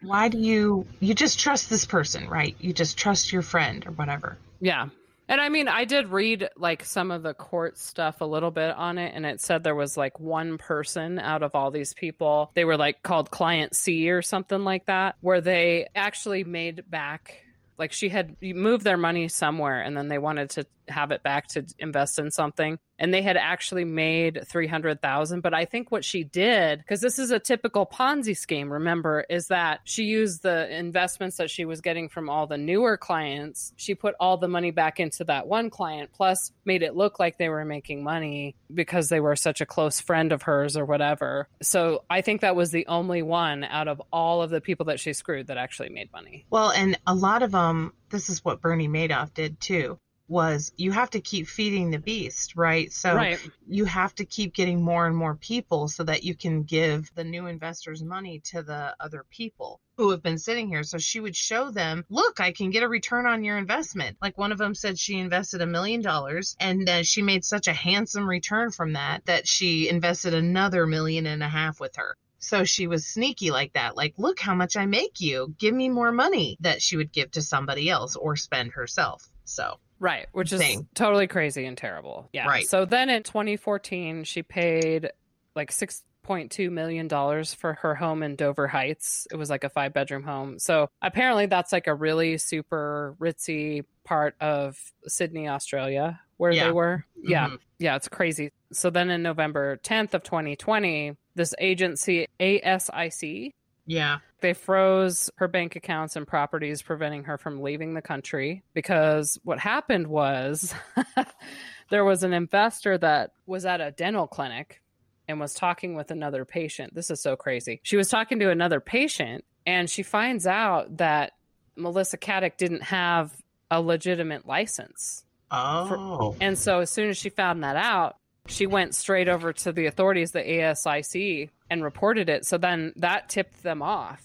Why 0.00 0.28
do 0.28 0.38
you 0.38 0.86
you 1.00 1.14
just 1.14 1.40
trust 1.40 1.68
this 1.68 1.84
person, 1.84 2.28
right? 2.28 2.54
You 2.60 2.72
just 2.72 2.96
trust 2.96 3.32
your 3.32 3.42
friend 3.42 3.84
or 3.84 3.90
whatever. 3.92 4.38
Yeah. 4.60 4.90
And 5.32 5.40
I 5.40 5.48
mean, 5.48 5.66
I 5.66 5.86
did 5.86 6.10
read 6.10 6.50
like 6.58 6.84
some 6.84 7.10
of 7.10 7.22
the 7.22 7.32
court 7.32 7.78
stuff 7.78 8.20
a 8.20 8.26
little 8.26 8.50
bit 8.50 8.68
on 8.76 8.98
it, 8.98 9.14
and 9.14 9.24
it 9.24 9.40
said 9.40 9.64
there 9.64 9.74
was 9.74 9.96
like 9.96 10.20
one 10.20 10.58
person 10.58 11.18
out 11.18 11.42
of 11.42 11.54
all 11.54 11.70
these 11.70 11.94
people. 11.94 12.50
They 12.52 12.66
were 12.66 12.76
like 12.76 13.02
called 13.02 13.30
Client 13.30 13.74
C 13.74 14.10
or 14.10 14.20
something 14.20 14.62
like 14.62 14.84
that, 14.88 15.16
where 15.22 15.40
they 15.40 15.88
actually 15.94 16.44
made 16.44 16.84
back, 16.90 17.42
like 17.78 17.92
she 17.92 18.10
had 18.10 18.36
moved 18.42 18.84
their 18.84 18.98
money 18.98 19.28
somewhere 19.28 19.80
and 19.80 19.96
then 19.96 20.08
they 20.08 20.18
wanted 20.18 20.50
to 20.50 20.66
have 20.88 21.10
it 21.10 21.22
back 21.22 21.48
to 21.48 21.64
invest 21.78 22.18
in 22.18 22.30
something. 22.30 22.78
And 22.98 23.12
they 23.12 23.22
had 23.22 23.36
actually 23.36 23.84
made 23.84 24.46
300,000. 24.46 25.40
But 25.40 25.54
I 25.54 25.64
think 25.64 25.90
what 25.90 26.04
she 26.04 26.22
did, 26.22 26.78
because 26.78 27.00
this 27.00 27.18
is 27.18 27.32
a 27.32 27.40
typical 27.40 27.84
Ponzi 27.84 28.36
scheme, 28.36 28.72
remember, 28.72 29.24
is 29.28 29.48
that 29.48 29.80
she 29.84 30.04
used 30.04 30.42
the 30.42 30.72
investments 30.72 31.38
that 31.38 31.50
she 31.50 31.64
was 31.64 31.80
getting 31.80 32.08
from 32.08 32.30
all 32.30 32.46
the 32.46 32.58
newer 32.58 32.96
clients. 32.96 33.72
She 33.76 33.96
put 33.96 34.14
all 34.20 34.36
the 34.36 34.46
money 34.46 34.70
back 34.70 35.00
into 35.00 35.24
that 35.24 35.48
one 35.48 35.68
client, 35.68 36.10
plus 36.12 36.52
made 36.64 36.82
it 36.82 36.94
look 36.94 37.18
like 37.18 37.38
they 37.38 37.48
were 37.48 37.64
making 37.64 38.04
money 38.04 38.54
because 38.72 39.08
they 39.08 39.20
were 39.20 39.34
such 39.34 39.60
a 39.60 39.66
close 39.66 40.00
friend 40.00 40.30
of 40.30 40.42
hers 40.42 40.76
or 40.76 40.84
whatever. 40.84 41.48
So 41.60 42.04
I 42.08 42.20
think 42.20 42.42
that 42.42 42.54
was 42.54 42.70
the 42.70 42.86
only 42.86 43.22
one 43.22 43.64
out 43.64 43.88
of 43.88 44.00
all 44.12 44.42
of 44.42 44.50
the 44.50 44.60
people 44.60 44.86
that 44.86 45.00
she 45.00 45.12
screwed 45.12 45.48
that 45.48 45.56
actually 45.56 45.88
made 45.88 46.12
money. 46.12 46.46
Well, 46.50 46.70
and 46.70 46.96
a 47.06 47.14
lot 47.14 47.42
of 47.42 47.50
them, 47.50 47.94
this 48.10 48.28
is 48.28 48.44
what 48.44 48.60
Bernie 48.60 48.88
Madoff 48.88 49.34
did 49.34 49.60
too, 49.60 49.98
was 50.32 50.72
you 50.76 50.90
have 50.90 51.10
to 51.10 51.20
keep 51.20 51.46
feeding 51.46 51.90
the 51.90 51.98
beast, 51.98 52.56
right? 52.56 52.90
So 52.92 53.14
Right. 53.14 53.38
you 53.68 53.84
have 53.84 54.14
to 54.16 54.24
keep 54.24 54.54
getting 54.54 54.82
more 54.82 55.06
and 55.06 55.16
more 55.16 55.36
people 55.36 55.88
so 55.88 56.02
that 56.04 56.24
you 56.24 56.34
can 56.34 56.64
give 56.64 57.14
the 57.14 57.22
new 57.22 57.46
investors 57.46 58.02
money 58.02 58.40
to 58.46 58.62
the 58.62 58.96
other 58.98 59.24
people 59.30 59.80
who 59.98 60.10
have 60.10 60.22
been 60.22 60.38
sitting 60.38 60.68
here. 60.68 60.82
So 60.82 60.98
she 60.98 61.20
would 61.20 61.36
show 61.36 61.70
them, 61.70 62.04
look, 62.08 62.40
I 62.40 62.52
can 62.52 62.70
get 62.70 62.82
a 62.82 62.88
return 62.88 63.26
on 63.26 63.44
your 63.44 63.58
investment. 63.58 64.16
Like 64.22 64.38
one 64.38 64.50
of 64.50 64.58
them 64.58 64.74
said 64.74 64.98
she 64.98 65.18
invested 65.18 65.60
a 65.60 65.66
million 65.66 66.00
dollars 66.00 66.56
and 66.58 66.88
she 67.06 67.22
made 67.22 67.44
such 67.44 67.68
a 67.68 67.72
handsome 67.74 68.28
return 68.28 68.70
from 68.70 68.94
that 68.94 69.26
that 69.26 69.46
she 69.46 69.88
invested 69.88 70.34
another 70.34 70.86
million 70.86 71.26
and 71.26 71.42
a 71.42 71.48
half 71.48 71.78
with 71.78 71.96
her. 71.96 72.16
So 72.38 72.64
she 72.64 72.88
was 72.88 73.06
sneaky 73.06 73.52
like 73.52 73.74
that. 73.74 73.96
Like, 73.96 74.14
look 74.16 74.40
how 74.40 74.54
much 74.56 74.76
I 74.76 74.86
make 74.86 75.20
you. 75.20 75.54
Give 75.58 75.72
me 75.72 75.88
more 75.88 76.10
money 76.10 76.56
that 76.60 76.82
she 76.82 76.96
would 76.96 77.12
give 77.12 77.30
to 77.32 77.42
somebody 77.42 77.88
else 77.88 78.16
or 78.16 78.34
spend 78.34 78.72
herself. 78.72 79.30
So, 79.44 79.78
Right, 79.98 80.26
which 80.32 80.52
is 80.52 80.60
Thing. 80.60 80.88
totally 80.94 81.26
crazy 81.28 81.64
and 81.64 81.76
terrible. 81.78 82.28
Yeah. 82.32 82.46
Right. 82.48 82.66
So 82.66 82.84
then 82.84 83.08
in 83.08 83.22
2014, 83.22 84.24
she 84.24 84.42
paid 84.42 85.10
like 85.54 85.70
6.2 85.70 86.70
million 86.72 87.06
dollars 87.08 87.54
for 87.54 87.74
her 87.74 87.94
home 87.94 88.22
in 88.24 88.34
Dover 88.36 88.66
Heights. 88.66 89.28
It 89.30 89.36
was 89.36 89.48
like 89.50 89.62
a 89.64 89.68
five 89.68 89.92
bedroom 89.92 90.24
home. 90.24 90.58
So 90.58 90.88
apparently 91.02 91.46
that's 91.46 91.70
like 91.72 91.86
a 91.86 91.94
really 91.94 92.36
super 92.38 93.14
ritzy 93.20 93.84
part 94.04 94.34
of 94.40 94.76
Sydney, 95.06 95.48
Australia, 95.48 96.20
where 96.36 96.50
Yeah. 96.50 96.64
they 96.66 96.72
were. 96.72 97.04
Yeah. 97.22 97.48
Mhm. 97.50 97.58
Yeah, 97.78 97.94
it's 97.96 98.08
crazy. 98.08 98.50
So 98.72 98.90
then 98.90 99.08
in 99.10 99.22
November 99.22 99.76
10th 99.76 100.14
of 100.14 100.22
2020, 100.24 101.16
this 101.36 101.54
agency 101.60 102.26
ASIC 102.40 103.54
yeah. 103.92 104.18
they 104.40 104.54
froze 104.54 105.30
her 105.36 105.48
bank 105.48 105.76
accounts 105.76 106.16
and 106.16 106.26
properties, 106.26 106.82
preventing 106.82 107.24
her 107.24 107.38
from 107.38 107.60
leaving 107.60 107.94
the 107.94 108.02
country. 108.02 108.62
Because 108.74 109.38
what 109.44 109.58
happened 109.58 110.06
was 110.06 110.74
there 111.90 112.04
was 112.04 112.22
an 112.22 112.32
investor 112.32 112.96
that 112.98 113.32
was 113.46 113.66
at 113.66 113.80
a 113.80 113.90
dental 113.90 114.26
clinic 114.26 114.82
and 115.28 115.38
was 115.38 115.54
talking 115.54 115.94
with 115.94 116.10
another 116.10 116.44
patient. 116.44 116.94
This 116.94 117.10
is 117.10 117.20
so 117.20 117.36
crazy. 117.36 117.80
She 117.82 117.96
was 117.96 118.08
talking 118.08 118.38
to 118.40 118.50
another 118.50 118.80
patient 118.80 119.44
and 119.66 119.88
she 119.88 120.02
finds 120.02 120.46
out 120.46 120.96
that 120.96 121.32
Melissa 121.76 122.18
Caddick 122.18 122.56
didn't 122.56 122.82
have 122.82 123.32
a 123.70 123.80
legitimate 123.80 124.46
license. 124.46 125.24
Oh. 125.50 126.34
And 126.40 126.58
so 126.58 126.80
as 126.80 126.90
soon 126.90 127.10
as 127.10 127.18
she 127.18 127.28
found 127.28 127.62
that 127.62 127.76
out, 127.76 128.16
she 128.46 128.66
went 128.66 128.94
straight 128.94 129.28
over 129.28 129.52
to 129.52 129.72
the 129.72 129.86
authorities, 129.86 130.32
the 130.32 130.42
ASIC, 130.42 131.50
and 131.70 131.84
reported 131.84 132.28
it. 132.28 132.44
So 132.46 132.58
then 132.58 132.92
that 132.96 133.28
tipped 133.28 133.62
them 133.62 133.82
off 133.82 134.22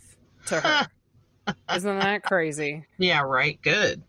to 0.47 0.59
her. 0.59 0.88
Isn't 1.74 2.00
that 2.00 2.24
crazy? 2.24 2.86
yeah, 2.97 3.21
right. 3.21 3.62
Good. 3.62 4.03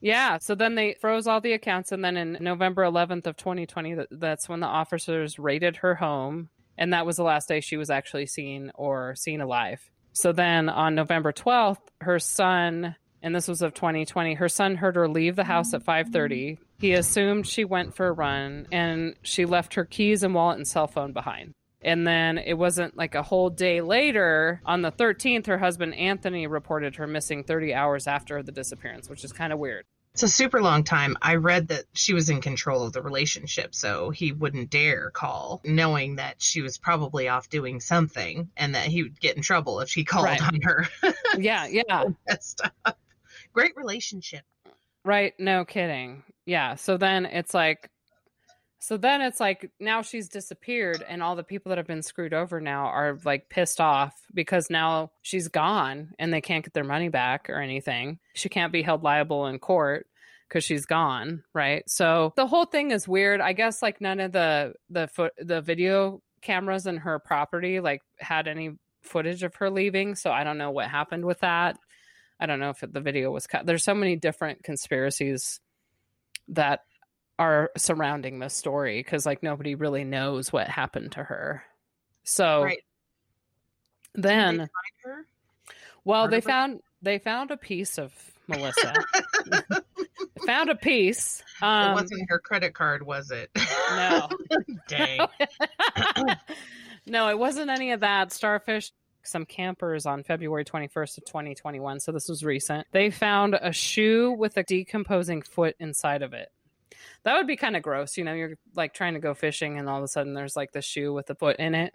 Yeah. 0.00 0.38
So 0.38 0.54
then 0.54 0.74
they 0.74 0.96
froze 1.00 1.26
all 1.26 1.40
the 1.40 1.54
accounts. 1.54 1.90
And 1.90 2.04
then 2.04 2.16
in 2.16 2.36
November 2.40 2.82
11th 2.82 3.26
of 3.26 3.36
2020 3.36 3.96
that's 4.10 4.48
when 4.48 4.60
the 4.60 4.66
officers 4.66 5.38
raided 5.38 5.76
her 5.76 5.94
home. 5.94 6.50
And 6.76 6.92
that 6.92 7.06
was 7.06 7.16
the 7.16 7.22
last 7.24 7.48
day 7.48 7.60
she 7.60 7.76
was 7.76 7.88
actually 7.88 8.26
seen 8.26 8.70
or 8.74 9.14
seen 9.16 9.40
alive. 9.40 9.80
So 10.12 10.32
then 10.32 10.68
on 10.68 10.94
November 10.94 11.32
12th, 11.32 11.80
her 12.02 12.18
son, 12.18 12.96
and 13.24 13.34
this 13.34 13.48
was 13.48 13.62
of 13.62 13.74
2020, 13.74 14.34
her 14.34 14.48
son 14.48 14.76
heard 14.76 14.94
her 14.96 15.08
leave 15.08 15.34
the 15.34 15.44
house 15.44 15.74
at 15.74 15.82
5:30. 15.82 16.58
He 16.78 16.92
assumed 16.92 17.46
she 17.46 17.64
went 17.64 17.96
for 17.96 18.06
a 18.06 18.12
run 18.12 18.68
and 18.70 19.16
she 19.22 19.46
left 19.46 19.74
her 19.74 19.84
keys 19.84 20.22
and 20.22 20.34
wallet 20.34 20.58
and 20.58 20.68
cell 20.68 20.86
phone 20.86 21.12
behind. 21.12 21.52
And 21.82 22.06
then 22.06 22.38
it 22.38 22.54
wasn't 22.54 22.96
like 22.96 23.14
a 23.14 23.22
whole 23.22 23.50
day 23.50 23.80
later, 23.80 24.60
on 24.64 24.82
the 24.82 24.92
13th, 24.92 25.46
her 25.46 25.58
husband 25.58 25.94
Anthony 25.94 26.46
reported 26.46 26.96
her 26.96 27.06
missing 27.06 27.44
30 27.44 27.74
hours 27.74 28.06
after 28.06 28.42
the 28.42 28.52
disappearance, 28.52 29.08
which 29.08 29.24
is 29.24 29.32
kind 29.32 29.52
of 29.52 29.58
weird. 29.58 29.84
It's 30.14 30.22
a 30.22 30.28
super 30.28 30.62
long 30.62 30.84
time. 30.84 31.16
I 31.20 31.34
read 31.34 31.68
that 31.68 31.86
she 31.92 32.14
was 32.14 32.30
in 32.30 32.40
control 32.40 32.84
of 32.86 32.92
the 32.92 33.02
relationship, 33.02 33.74
so 33.74 34.10
he 34.10 34.30
wouldn't 34.30 34.70
dare 34.70 35.10
call, 35.10 35.60
knowing 35.64 36.16
that 36.16 36.36
she 36.38 36.62
was 36.62 36.78
probably 36.78 37.28
off 37.28 37.48
doing 37.48 37.80
something 37.80 38.48
and 38.56 38.76
that 38.76 38.86
he 38.86 39.02
would 39.02 39.18
get 39.18 39.36
in 39.36 39.42
trouble 39.42 39.80
if 39.80 39.90
he 39.90 40.04
called 40.04 40.26
Right. 40.26 40.40
on 40.40 40.60
her. 40.62 40.86
Yeah, 41.36 41.66
yeah. 41.66 42.04
Great 43.54 43.72
relationship. 43.76 44.42
Right. 45.04 45.32
No 45.38 45.64
kidding. 45.64 46.22
Yeah. 46.44 46.74
So 46.74 46.96
then 46.96 47.24
it's 47.26 47.54
like, 47.54 47.90
so 48.80 48.98
then 48.98 49.22
it's 49.22 49.40
like 49.40 49.70
now 49.80 50.02
she's 50.02 50.28
disappeared, 50.28 51.02
and 51.08 51.22
all 51.22 51.36
the 51.36 51.42
people 51.42 51.70
that 51.70 51.78
have 51.78 51.86
been 51.86 52.02
screwed 52.02 52.34
over 52.34 52.60
now 52.60 52.84
are 52.84 53.18
like 53.24 53.48
pissed 53.48 53.80
off 53.80 54.12
because 54.34 54.68
now 54.68 55.10
she's 55.22 55.48
gone 55.48 56.12
and 56.18 56.30
they 56.30 56.42
can't 56.42 56.62
get 56.62 56.74
their 56.74 56.84
money 56.84 57.08
back 57.08 57.48
or 57.48 57.62
anything. 57.62 58.18
She 58.34 58.50
can't 58.50 58.72
be 58.72 58.82
held 58.82 59.02
liable 59.02 59.46
in 59.46 59.58
court 59.58 60.06
because 60.48 60.64
she's 60.64 60.84
gone. 60.84 61.44
Right. 61.54 61.88
So 61.88 62.34
the 62.36 62.46
whole 62.46 62.66
thing 62.66 62.90
is 62.90 63.08
weird. 63.08 63.40
I 63.40 63.54
guess 63.54 63.80
like 63.80 64.02
none 64.02 64.20
of 64.20 64.32
the 64.32 64.74
the 64.90 65.08
foot 65.08 65.32
the 65.38 65.62
video 65.62 66.20
cameras 66.42 66.86
in 66.86 66.98
her 66.98 67.18
property 67.18 67.80
like 67.80 68.02
had 68.18 68.46
any 68.46 68.72
footage 69.02 69.42
of 69.44 69.54
her 69.54 69.70
leaving. 69.70 70.14
So 70.14 70.30
I 70.30 70.44
don't 70.44 70.58
know 70.58 70.70
what 70.70 70.90
happened 70.90 71.24
with 71.24 71.40
that. 71.40 71.78
I 72.40 72.46
don't 72.46 72.60
know 72.60 72.70
if 72.70 72.80
the 72.80 73.00
video 73.00 73.30
was 73.30 73.46
cut. 73.46 73.66
There's 73.66 73.84
so 73.84 73.94
many 73.94 74.16
different 74.16 74.62
conspiracies 74.64 75.60
that 76.48 76.80
are 77.38 77.70
surrounding 77.76 78.38
this 78.38 78.54
story 78.54 79.00
because 79.00 79.26
like 79.26 79.42
nobody 79.42 79.74
really 79.74 80.04
knows 80.04 80.52
what 80.52 80.68
happened 80.68 81.12
to 81.12 81.22
her. 81.24 81.64
So 82.24 82.62
Right. 82.64 82.78
Did 84.14 84.22
they 84.22 84.28
then, 84.28 84.70
her? 85.04 85.26
well, 86.04 86.22
part 86.22 86.30
they 86.30 86.36
of 86.38 86.44
her? 86.44 86.50
found 86.50 86.80
they 87.02 87.18
found 87.18 87.50
a 87.50 87.56
piece 87.56 87.98
of 87.98 88.12
Melissa. 88.46 88.94
found 90.46 90.70
a 90.70 90.76
piece. 90.76 91.42
it 91.60 91.64
Um, 91.64 91.94
wasn't 91.94 92.28
her 92.28 92.38
credit 92.38 92.74
card, 92.74 93.04
was 93.04 93.30
it? 93.30 93.50
no, 93.90 94.28
Dang. 94.88 95.26
no, 97.06 97.28
it 97.28 97.38
wasn't 97.38 97.70
any 97.70 97.92
of 97.92 98.00
that. 98.00 98.32
Starfish. 98.32 98.92
Some 99.24 99.46
campers 99.46 100.06
on 100.06 100.22
February 100.22 100.64
21st 100.64 101.18
of 101.18 101.24
2021, 101.24 102.00
so 102.00 102.12
this 102.12 102.28
was 102.28 102.44
recent. 102.44 102.86
They 102.92 103.10
found 103.10 103.58
a 103.60 103.72
shoe 103.72 104.32
with 104.32 104.56
a 104.56 104.62
decomposing 104.62 105.42
foot 105.42 105.76
inside 105.80 106.22
of 106.22 106.32
it. 106.32 106.50
That 107.24 107.36
would 107.36 107.46
be 107.46 107.56
kind 107.56 107.76
of 107.76 107.82
gross, 107.82 108.16
you 108.16 108.24
know. 108.24 108.34
You're 108.34 108.56
like 108.74 108.92
trying 108.94 109.14
to 109.14 109.20
go 109.20 109.34
fishing, 109.34 109.78
and 109.78 109.88
all 109.88 109.98
of 109.98 110.04
a 110.04 110.08
sudden 110.08 110.34
there's 110.34 110.56
like 110.56 110.72
the 110.72 110.82
shoe 110.82 111.12
with 111.12 111.26
the 111.26 111.34
foot 111.34 111.56
in 111.56 111.74
it. 111.74 111.94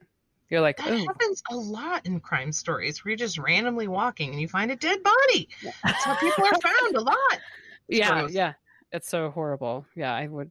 You're 0.50 0.62
like, 0.62 0.78
That 0.78 0.92
ooh, 0.92 1.06
happens 1.06 1.44
a 1.52 1.56
lot 1.56 2.06
in 2.06 2.20
crime 2.20 2.52
stories 2.52 3.04
where 3.04 3.12
you're 3.12 3.18
just 3.18 3.38
randomly 3.38 3.88
walking 3.88 4.32
and 4.32 4.42
you 4.42 4.48
find 4.48 4.72
a 4.72 4.76
dead 4.76 5.00
body. 5.04 5.48
That's 5.84 6.04
how 6.04 6.16
people 6.16 6.46
are 6.46 6.60
found 6.60 6.96
a 6.96 7.02
lot. 7.02 7.40
yeah, 7.88 8.22
gross. 8.22 8.32
yeah. 8.32 8.54
It's 8.92 9.08
so 9.08 9.30
horrible. 9.30 9.86
Yeah, 9.96 10.14
I 10.14 10.26
would. 10.26 10.50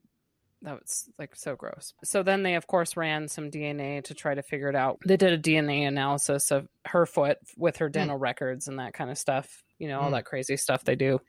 That 0.62 0.74
was 0.80 1.08
like 1.18 1.36
so 1.36 1.54
gross. 1.54 1.94
So 2.02 2.22
then 2.22 2.42
they, 2.42 2.54
of 2.56 2.66
course, 2.66 2.96
ran 2.96 3.28
some 3.28 3.50
DNA 3.50 4.02
to 4.04 4.14
try 4.14 4.34
to 4.34 4.42
figure 4.42 4.68
it 4.68 4.74
out. 4.74 4.98
They 5.06 5.16
did 5.16 5.32
a 5.32 5.38
DNA 5.38 5.86
analysis 5.86 6.50
of 6.50 6.66
her 6.86 7.06
foot 7.06 7.38
with 7.56 7.76
her 7.76 7.88
dental 7.88 8.16
records 8.16 8.66
and 8.66 8.78
that 8.80 8.92
kind 8.92 9.10
of 9.10 9.18
stuff. 9.18 9.62
You 9.78 9.86
know, 9.88 10.00
all 10.00 10.08
Mm. 10.08 10.14
that 10.14 10.24
crazy 10.24 10.56
stuff 10.56 10.82
they 10.84 10.96
do. 10.96 11.20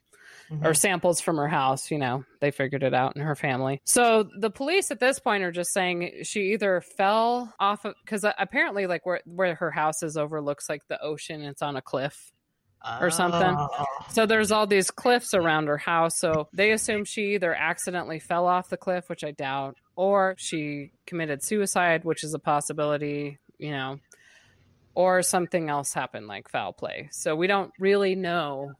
Mhm. 0.51 0.65
Or 0.65 0.73
samples 0.73 1.21
from 1.21 1.37
her 1.37 1.47
house, 1.47 1.91
you 1.91 1.97
know, 1.99 2.23
they 2.41 2.49
figured 2.51 2.81
it 2.83 2.93
out 2.93 3.15
in 3.15 3.21
her 3.21 3.35
family. 3.35 3.81
So 3.85 4.23
the 4.23 4.49
police 4.49 4.89
at 4.91 4.99
this 4.99 5.19
point 5.19 5.43
are 5.43 5.51
just 5.51 5.71
saying 5.73 6.23
she 6.23 6.53
either 6.53 6.81
fell 6.81 7.53
off 7.59 7.85
of, 7.85 7.93
because 8.03 8.23
apparently, 8.37 8.87
like 8.87 9.05
where, 9.05 9.21
where 9.25 9.55
her 9.55 9.69
house 9.71 10.01
is 10.03 10.17
overlooks 10.17 10.67
like 10.69 10.81
the 10.87 10.99
ocean, 11.01 11.41
it's 11.43 11.61
on 11.61 11.75
a 11.75 11.81
cliff. 11.81 12.31
Or 13.01 13.09
something. 13.09 13.55
Oh. 13.57 13.85
So 14.09 14.25
there's 14.25 14.51
all 14.51 14.65
these 14.67 14.89
cliffs 14.91 15.33
around 15.33 15.67
her 15.67 15.77
house. 15.77 16.17
So 16.17 16.47
they 16.53 16.71
assume 16.71 17.05
she 17.05 17.33
either 17.35 17.53
accidentally 17.53 18.19
fell 18.19 18.47
off 18.47 18.69
the 18.69 18.77
cliff, 18.77 19.09
which 19.09 19.23
I 19.23 19.31
doubt, 19.31 19.77
or 19.95 20.35
she 20.37 20.91
committed 21.05 21.43
suicide, 21.43 22.05
which 22.05 22.23
is 22.23 22.33
a 22.33 22.39
possibility, 22.39 23.37
you 23.57 23.71
know, 23.71 23.99
or 24.95 25.21
something 25.21 25.69
else 25.69 25.93
happened 25.93 26.27
like 26.27 26.49
foul 26.49 26.73
play. 26.73 27.09
So 27.11 27.35
we 27.35 27.47
don't 27.47 27.71
really 27.79 28.15
know. 28.15 28.73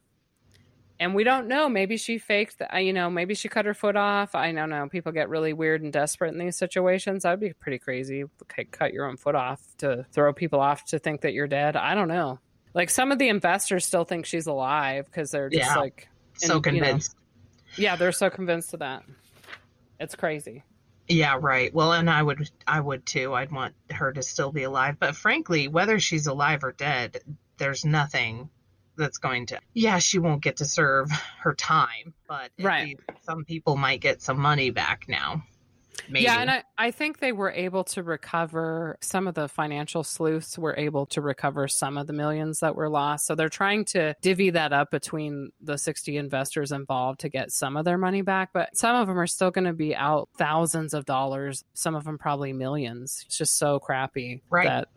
And 1.02 1.16
we 1.16 1.24
don't 1.24 1.48
know. 1.48 1.70
Maybe 1.70 1.96
she 1.96 2.18
faked, 2.18 2.60
the, 2.60 2.82
you 2.82 2.92
know, 2.92 3.10
maybe 3.10 3.34
she 3.34 3.48
cut 3.48 3.66
her 3.66 3.74
foot 3.74 3.96
off. 3.96 4.36
I 4.36 4.52
don't 4.52 4.70
know. 4.70 4.90
People 4.90 5.14
get 5.14 5.30
really 5.30 5.54
weird 5.54 5.82
and 5.82 5.94
desperate 5.94 6.34
in 6.34 6.40
these 6.40 6.58
situations. 6.58 7.24
That 7.24 7.32
would 7.32 7.40
be 7.40 7.54
pretty 7.54 7.80
crazy. 7.80 8.26
c- 8.54 8.66
Cut 8.66 8.92
your 8.92 9.06
own 9.06 9.16
foot 9.16 9.36
off 9.36 9.62
to 9.78 10.06
throw 10.12 10.34
people 10.34 10.60
off 10.60 10.84
to 10.88 11.00
think 11.00 11.22
that 11.22 11.32
you're 11.34 11.48
dead. 11.48 11.78
I 11.78 11.96
don't 11.96 12.10
know. 12.10 12.40
Like 12.74 12.90
some 12.90 13.12
of 13.12 13.18
the 13.20 13.30
investors 13.30 13.86
still 13.86 14.04
think 14.06 14.26
she's 14.26 14.48
alive 14.48 15.06
because 15.06 15.32
they're 15.32 15.50
just 15.50 15.66
Yeah. 15.70 15.76
like, 15.76 16.08
so 16.36 16.58
and, 16.58 16.66
you 16.68 16.72
know, 16.82 16.88
convinced. 16.88 17.16
yeah, 17.78 17.96
they're 17.96 18.12
so 18.12 18.30
convinced 18.30 18.74
of 18.74 18.80
that. 18.82 19.04
It's 20.00 20.16
crazy. 20.16 20.64
Yeah, 21.08 21.38
right. 21.42 21.74
Well, 21.74 21.94
and 21.94 22.10
I 22.10 22.22
would 22.22 22.50
I 22.68 22.80
would 22.80 23.06
too. 23.06 23.34
I'd 23.34 23.52
want 23.52 23.74
her 23.90 24.14
to 24.14 24.22
still 24.22 24.52
be 24.52 24.64
alive. 24.64 24.98
But 25.00 25.16
frankly, 25.16 25.68
whether 25.68 26.00
she's 26.00 26.28
alive 26.28 26.64
or 26.64 26.72
dead, 26.72 27.18
there's 27.58 27.84
nothing 27.84 28.50
that's 28.96 29.18
going 29.18 29.48
to 29.48 29.60
Yeah, 29.74 29.98
she 30.00 30.20
won't 30.20 30.44
get 30.44 30.58
to 30.58 30.66
serve 30.66 31.10
her 31.40 31.56
time, 31.56 32.14
but 32.28 32.52
Right. 32.60 33.00
some 33.24 33.44
people 33.46 33.76
might 33.76 34.02
get 34.02 34.22
some 34.22 34.40
money 34.40 34.70
back 34.70 35.06
now. 35.08 35.44
Maybe. 36.10 36.24
Yeah, 36.26 36.40
and 36.42 36.50
I, 36.50 36.64
I 36.78 36.92
think 36.92 37.20
they 37.20 37.32
were 37.32 37.52
able 37.52 37.84
to 37.86 38.04
recover 38.04 38.98
some 39.02 39.28
of 39.28 39.36
the 39.36 39.48
financial 39.48 40.04
sleuths 40.04 40.58
were 40.58 40.76
able 40.78 41.06
to 41.08 41.22
recover 41.22 41.68
some 41.68 41.98
of 41.98 42.08
the 42.08 42.14
millions 42.14 42.60
that 42.62 42.76
were 42.76 42.90
lost. 42.90 43.26
So 43.28 43.36
they're 43.36 43.50
trying 43.50 43.86
to 43.86 44.16
divvy 44.22 44.50
that 44.52 44.74
up 44.74 44.92
between 44.92 45.52
the 45.62 45.78
60 45.78 46.18
investors 46.18 46.72
involved 46.72 47.20
to 47.22 47.30
get 47.30 47.52
some 47.52 47.78
of 47.78 47.86
their 47.86 47.98
money 47.98 48.22
back. 48.22 48.50
But 48.54 48.76
some 48.76 48.96
of 48.96 49.08
them 49.08 49.20
are 49.20 49.28
still 49.28 49.52
going 49.52 49.66
to 49.66 49.74
be 49.74 49.96
out 49.96 50.30
thousands 50.38 50.94
of 50.94 51.06
dollars, 51.06 51.64
some 51.74 51.96
of 51.96 52.04
them 52.06 52.18
probably 52.18 52.54
millions. 52.54 53.24
It's 53.28 53.38
just 53.38 53.58
so 53.58 53.80
crappy 53.80 54.42
Right. 54.50 54.68
that. 54.68 54.88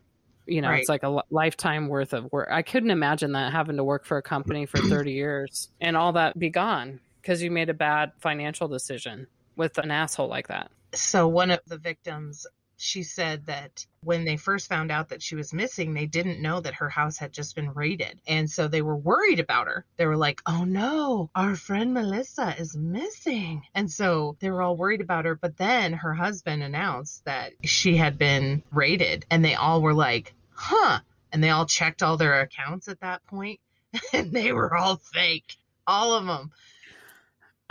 You 0.44 0.60
know, 0.60 0.70
Right. 0.70 0.80
it's 0.80 0.88
like 0.88 1.04
a 1.04 1.22
lifetime 1.30 1.86
worth 1.86 2.12
of 2.12 2.26
work. 2.32 2.48
I 2.50 2.62
couldn't 2.62 2.90
imagine 2.90 3.32
that 3.32 3.52
having 3.52 3.76
to 3.76 3.84
work 3.84 4.04
for 4.04 4.16
a 4.16 4.22
company 4.22 4.66
for 4.66 4.78
30 4.78 5.12
years 5.12 5.68
and 5.80 5.96
all 5.96 6.12
that 6.14 6.36
be 6.36 6.50
gone 6.50 6.98
because 7.20 7.40
you 7.42 7.50
made 7.52 7.68
a 7.70 7.74
bad 7.74 8.10
financial 8.18 8.66
decision 8.66 9.28
with 9.54 9.78
an 9.78 9.92
asshole 9.92 10.26
like 10.26 10.48
that. 10.48 10.72
So 10.94 11.28
one 11.28 11.50
of 11.50 11.60
the 11.66 11.78
victims 11.78 12.46
she 12.82 13.04
said 13.04 13.46
that 13.46 13.86
when 14.02 14.24
they 14.24 14.36
first 14.36 14.68
found 14.68 14.90
out 14.90 15.10
that 15.10 15.22
she 15.22 15.36
was 15.36 15.52
missing, 15.52 15.94
they 15.94 16.06
didn't 16.06 16.42
know 16.42 16.60
that 16.60 16.74
her 16.74 16.88
house 16.88 17.16
had 17.16 17.32
just 17.32 17.54
been 17.54 17.72
raided. 17.72 18.20
And 18.26 18.50
so 18.50 18.66
they 18.66 18.82
were 18.82 18.96
worried 18.96 19.38
about 19.38 19.68
her. 19.68 19.86
They 19.96 20.06
were 20.06 20.16
like, 20.16 20.42
oh 20.46 20.64
no, 20.64 21.30
our 21.34 21.54
friend 21.54 21.94
Melissa 21.94 22.56
is 22.58 22.76
missing. 22.76 23.62
And 23.72 23.88
so 23.88 24.36
they 24.40 24.50
were 24.50 24.62
all 24.62 24.76
worried 24.76 25.00
about 25.00 25.26
her. 25.26 25.36
But 25.36 25.56
then 25.56 25.92
her 25.92 26.12
husband 26.12 26.64
announced 26.64 27.24
that 27.24 27.52
she 27.62 27.96
had 27.96 28.18
been 28.18 28.64
raided, 28.72 29.26
and 29.30 29.44
they 29.44 29.54
all 29.54 29.80
were 29.80 29.94
like, 29.94 30.34
huh. 30.52 30.98
And 31.32 31.42
they 31.42 31.50
all 31.50 31.66
checked 31.66 32.02
all 32.02 32.16
their 32.16 32.40
accounts 32.40 32.88
at 32.88 33.00
that 33.00 33.24
point, 33.26 33.60
and 34.12 34.32
they 34.32 34.52
were 34.52 34.74
all 34.74 34.96
fake. 34.96 35.56
All 35.86 36.14
of 36.14 36.26
them. 36.26 36.50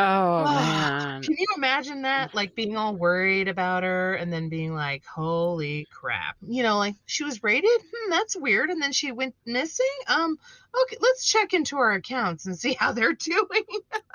Oh 0.01 0.43
man. 0.45 1.21
Can 1.21 1.35
you 1.37 1.45
imagine 1.55 2.01
that? 2.03 2.33
Like 2.33 2.55
being 2.55 2.75
all 2.77 2.95
worried 2.95 3.47
about 3.47 3.83
her 3.83 4.15
and 4.15 4.33
then 4.33 4.49
being 4.49 4.73
like, 4.73 5.05
holy 5.05 5.87
crap. 5.91 6.37
You 6.41 6.63
know, 6.63 6.77
like 6.77 6.95
she 7.05 7.23
was 7.23 7.43
raided? 7.43 7.69
Hmm, 7.69 8.09
that's 8.09 8.35
weird. 8.35 8.69
And 8.69 8.81
then 8.81 8.91
she 8.91 9.11
went 9.11 9.35
missing? 9.45 9.85
Um, 10.07 10.37
okay, 10.83 10.97
let's 10.99 11.25
check 11.25 11.53
into 11.53 11.77
our 11.77 11.93
accounts 11.93 12.45
and 12.45 12.57
see 12.57 12.73
how 12.73 12.91
they're 12.91 13.13
doing. 13.19 13.63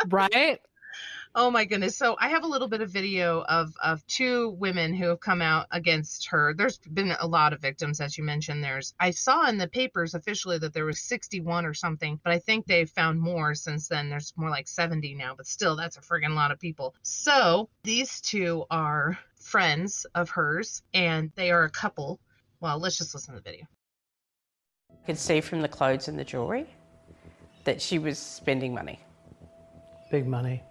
right? 0.09 0.61
Oh 1.39 1.51
my 1.51 1.67
goodness. 1.67 1.99
So 1.99 2.17
I 2.19 2.31
have 2.31 2.45
a 2.45 2.47
little 2.47 2.67
bit 2.67 2.81
of 2.81 2.89
video 2.89 3.43
of 3.43 3.77
of 3.85 4.05
two 4.07 4.57
women 4.59 4.95
who 4.95 5.09
have 5.09 5.21
come 5.21 5.43
out 5.43 5.67
against 5.71 6.29
her. 6.29 6.55
There's 6.55 6.79
been 6.79 7.15
a 7.21 7.27
lot 7.27 7.53
of 7.53 7.61
victims 7.61 8.01
as 8.01 8.17
you 8.17 8.25
mentioned. 8.25 8.65
There's 8.65 8.95
I 8.99 9.11
saw 9.11 9.47
in 9.47 9.59
the 9.59 9.69
papers 9.69 10.15
officially 10.15 10.57
that 10.57 10.73
there 10.73 10.87
was 10.87 11.03
61 11.03 11.67
or 11.67 11.75
something, 11.75 12.19
but 12.25 12.33
I 12.33 12.39
think 12.39 12.65
they've 12.65 12.89
found 12.89 13.21
more 13.21 13.55
since 13.55 13.87
then. 13.87 14.09
There's 14.09 14.33
more 14.37 14.49
like 14.49 14.67
70 14.67 15.15
now, 15.15 15.35
but 15.37 15.47
still 15.47 15.77
that's 15.77 15.99
a 15.99 16.01
friggin' 16.01 16.35
lot 16.35 16.53
of 16.53 16.59
people. 16.59 16.95
So 17.03 17.69
these 17.85 18.23
two 18.23 18.65
are 18.71 19.19
friends 19.39 20.07
of 20.15 20.31
hers 20.31 20.83
and 20.95 21.31
they 21.35 21.51
are 21.51 21.65
a 21.65 21.71
couple. 21.71 22.19
Well, 22.61 22.79
let's 22.79 22.97
just 22.97 23.15
listen 23.15 23.35
to 23.35 23.41
the 23.43 23.51
video. 23.51 23.67
I 24.91 25.05
could 25.05 25.19
see 25.19 25.43
from 25.43 25.61
the 25.61 25.69
clothes 25.69 26.09
and 26.09 26.19
the 26.19 26.25
jewelry 26.25 26.67
that 27.65 27.83
she 27.83 27.99
was 27.99 28.19
spending 28.19 28.73
money. 28.73 29.01
Big 30.11 30.27
money. 30.27 30.63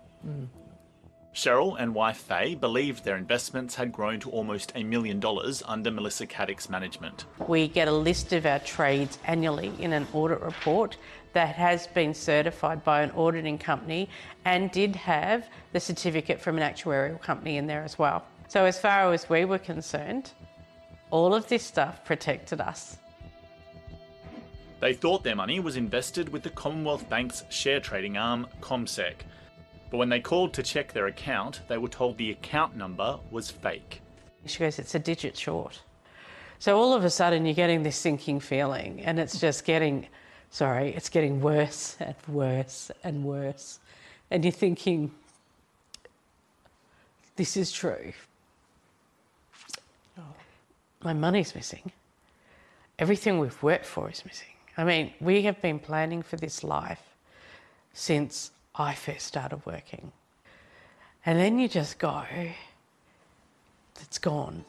Cheryl 1.36 1.76
and 1.78 1.94
wife 1.94 2.18
Faye 2.18 2.56
believed 2.56 3.04
their 3.04 3.18
investments 3.18 3.76
had 3.76 3.92
grown 3.92 4.22
to 4.22 4.30
almost 4.32 4.72
a 4.74 4.84
million 4.84 5.20
dollars 5.20 5.62
under 5.66 5.92
Melissa 5.92 6.26
Caddick's 6.26 6.70
management. 6.70 7.26
We 7.48 7.68
get 7.68 7.90
a 7.90 7.92
list 7.92 8.32
of 8.32 8.46
our 8.46 8.60
trades 8.60 9.20
annually 9.26 9.74
in 9.80 9.92
an 9.92 10.08
audit 10.14 10.40
report 10.40 10.98
that 11.34 11.56
has 11.56 11.88
been 11.88 12.14
certified 12.14 12.86
by 12.86 13.02
an 13.02 13.12
auditing 13.12 13.58
company 13.58 14.10
and 14.46 14.72
did 14.72 14.96
have 14.96 15.46
the 15.74 15.80
certificate 15.82 16.40
from 16.40 16.58
an 16.58 16.64
actuarial 16.64 17.22
company 17.22 17.58
in 17.58 17.68
there 17.68 17.84
as 17.84 18.00
well. 18.00 18.24
So, 18.48 18.64
as 18.64 18.80
far 18.80 19.12
as 19.12 19.30
we 19.30 19.44
were 19.44 19.58
concerned, 19.58 20.32
all 21.12 21.36
of 21.36 21.48
this 21.50 21.64
stuff 21.64 22.06
protected 22.06 22.62
us. 22.62 22.98
They 24.80 24.94
thought 24.94 25.24
their 25.24 25.36
money 25.36 25.60
was 25.60 25.76
invested 25.76 26.30
with 26.30 26.44
the 26.44 26.50
Commonwealth 26.50 27.10
Bank's 27.10 27.44
share 27.50 27.82
trading 27.82 28.18
arm, 28.18 28.48
CommSec. 28.62 29.16
But 29.96 30.00
when 30.00 30.10
they 30.10 30.20
called 30.20 30.52
to 30.56 30.62
check 30.62 30.92
their 30.92 31.08
account, 31.08 31.62
they 31.70 31.78
were 31.78 31.88
told 31.88 32.18
the 32.18 32.32
account 32.32 32.76
number 32.76 33.18
was 33.32 33.50
fake. 33.50 34.02
She 34.46 34.60
goes, 34.60 34.78
It's 34.78 34.94
a 34.94 35.00
digit 35.00 35.38
short. 35.38 35.82
So, 36.60 36.78
all 36.78 36.94
of 36.94 37.06
a 37.06 37.10
sudden, 37.10 37.46
you're 37.46 37.56
getting 37.56 37.82
this 37.82 37.96
sinking 37.96 38.42
feeling, 38.42 39.00
and 39.06 39.18
it's 39.18 39.40
just 39.40 39.64
getting, 39.64 40.08
sorry, 40.50 40.94
it's 40.94 41.08
getting 41.08 41.40
worse 41.40 41.96
and 42.02 42.14
worse 42.28 42.92
and 43.06 43.24
worse. 43.24 43.80
And 44.32 44.44
you're 44.44 44.52
thinking, 44.52 45.12
This 47.38 47.56
is 47.56 47.72
true. 47.72 48.12
My 51.06 51.14
money's 51.14 51.56
missing. 51.56 51.90
Everything 53.00 53.40
we've 53.40 53.64
worked 53.64 53.86
for 53.86 54.12
is 54.12 54.26
missing. 54.26 54.56
I 54.76 54.84
mean, 54.84 55.14
we 55.22 55.44
have 55.44 55.62
been 55.62 55.80
planning 55.80 56.22
for 56.22 56.36
this 56.36 56.66
life 56.66 57.16
since 57.94 58.52
I 58.78 58.94
first 58.94 59.26
started 59.26 59.66
working. 59.66 60.12
And 61.26 61.40
then 61.40 61.60
you 61.60 61.68
just 61.68 61.98
go, 61.98 62.24
it's 64.02 64.20
gone. 64.20 64.66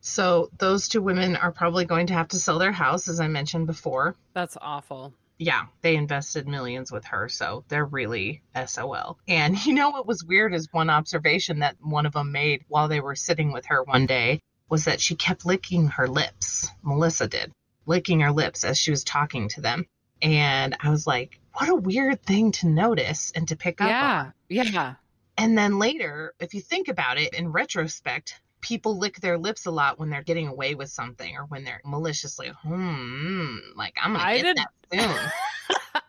So 0.00 0.50
those 0.58 0.88
two 0.88 1.00
women 1.00 1.36
are 1.36 1.52
probably 1.52 1.84
going 1.84 2.08
to 2.08 2.14
have 2.14 2.28
to 2.28 2.38
sell 2.38 2.58
their 2.58 2.72
house, 2.72 3.08
as 3.08 3.20
I 3.20 3.28
mentioned 3.28 3.68
before. 3.68 4.16
That's 4.34 4.56
awful. 4.60 5.14
Yeah, 5.38 5.66
they 5.80 5.96
invested 5.96 6.48
millions 6.48 6.90
with 6.90 7.04
her, 7.06 7.28
so 7.28 7.64
they're 7.68 7.84
really 7.84 8.42
SOL. 8.66 9.18
And 9.28 9.64
you 9.66 9.74
know 9.74 9.90
what 9.90 10.06
was 10.06 10.24
weird 10.24 10.54
is 10.54 10.72
one 10.72 10.90
observation 10.90 11.60
that 11.60 11.76
one 11.80 12.06
of 12.06 12.14
them 12.14 12.32
made 12.32 12.64
while 12.68 12.88
they 12.88 13.00
were 13.00 13.14
sitting 13.14 13.52
with 13.52 13.66
her 13.66 13.82
one 13.84 14.06
day 14.06 14.40
was 14.68 14.86
that 14.86 15.00
she 15.00 15.14
kept 15.14 15.46
licking 15.46 15.88
her 15.88 16.08
lips. 16.08 16.68
Melissa 16.82 17.28
did, 17.28 17.52
licking 17.86 18.20
her 18.20 18.32
lips 18.32 18.64
as 18.64 18.78
she 18.78 18.90
was 18.90 19.04
talking 19.04 19.48
to 19.50 19.60
them. 19.60 19.86
And 20.22 20.76
I 20.80 20.88
was 20.90 21.06
like, 21.06 21.38
what 21.54 21.68
a 21.68 21.74
weird 21.74 22.22
thing 22.22 22.52
to 22.52 22.68
notice 22.68 23.32
and 23.34 23.46
to 23.48 23.56
pick 23.56 23.80
up 23.80 23.88
on. 23.88 24.32
Yeah. 24.48 24.62
Yeah. 24.64 24.94
And 25.36 25.58
then 25.58 25.78
later, 25.78 26.34
if 26.40 26.54
you 26.54 26.60
think 26.60 26.88
about 26.88 27.18
it 27.18 27.34
in 27.34 27.50
retrospect, 27.50 28.40
people 28.60 28.96
lick 28.98 29.16
their 29.20 29.36
lips 29.36 29.66
a 29.66 29.70
lot 29.70 29.98
when 29.98 30.08
they're 30.08 30.22
getting 30.22 30.46
away 30.46 30.74
with 30.76 30.88
something 30.90 31.36
or 31.36 31.44
when 31.46 31.64
they're 31.64 31.80
maliciously, 31.84 32.48
hmm, 32.62 33.56
like 33.74 33.94
I'm 34.00 34.12
gonna 34.12 34.24
I 34.24 34.36
get 34.36 34.42
did- 34.44 34.56
that 34.58 34.68
soon. 34.92 35.32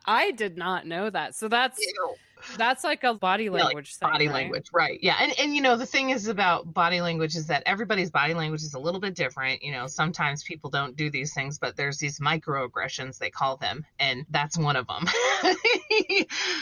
I 0.06 0.32
did 0.32 0.58
not 0.58 0.86
know 0.88 1.10
that. 1.10 1.36
So 1.36 1.48
that's 1.48 1.80
Ew. 1.80 2.16
that's 2.58 2.84
like 2.84 3.04
a 3.04 3.13
body 3.13 3.46
Yeah, 3.46 3.52
like 3.52 3.63
language 3.66 3.96
thing. 3.96 4.10
body 4.10 4.28
right? 4.28 4.34
language, 4.34 4.68
right? 4.74 5.00
Yeah, 5.02 5.16
and 5.20 5.34
and 5.39 5.56
you 5.56 5.62
know 5.62 5.78
the 5.78 5.86
thing 5.86 6.10
is 6.10 6.28
about 6.28 6.74
body 6.74 7.00
language 7.02 7.36
is 7.36 7.48
that 7.48 7.63
everybody's 7.66 8.12
body 8.12 8.34
language 8.34 8.63
is 8.63 8.74
a 8.74 8.80
little 8.80 9.00
bit 9.00 9.16
different. 9.16 9.63
You 9.63 9.72
know, 9.72 9.88
sometimes 9.88 10.44
people 10.44 10.70
don't 10.70 10.96
do 10.96 11.10
these 11.10 11.34
things, 11.34 11.58
but 11.60 11.76
there's 11.78 11.98
these 11.98 12.20
microaggressions 12.20 13.18
they 13.18 13.30
call 13.30 13.58
them, 13.58 13.86
and 14.00 14.26
that's 14.30 14.58
one 14.58 14.76
of 14.76 14.88
them. 14.88 15.06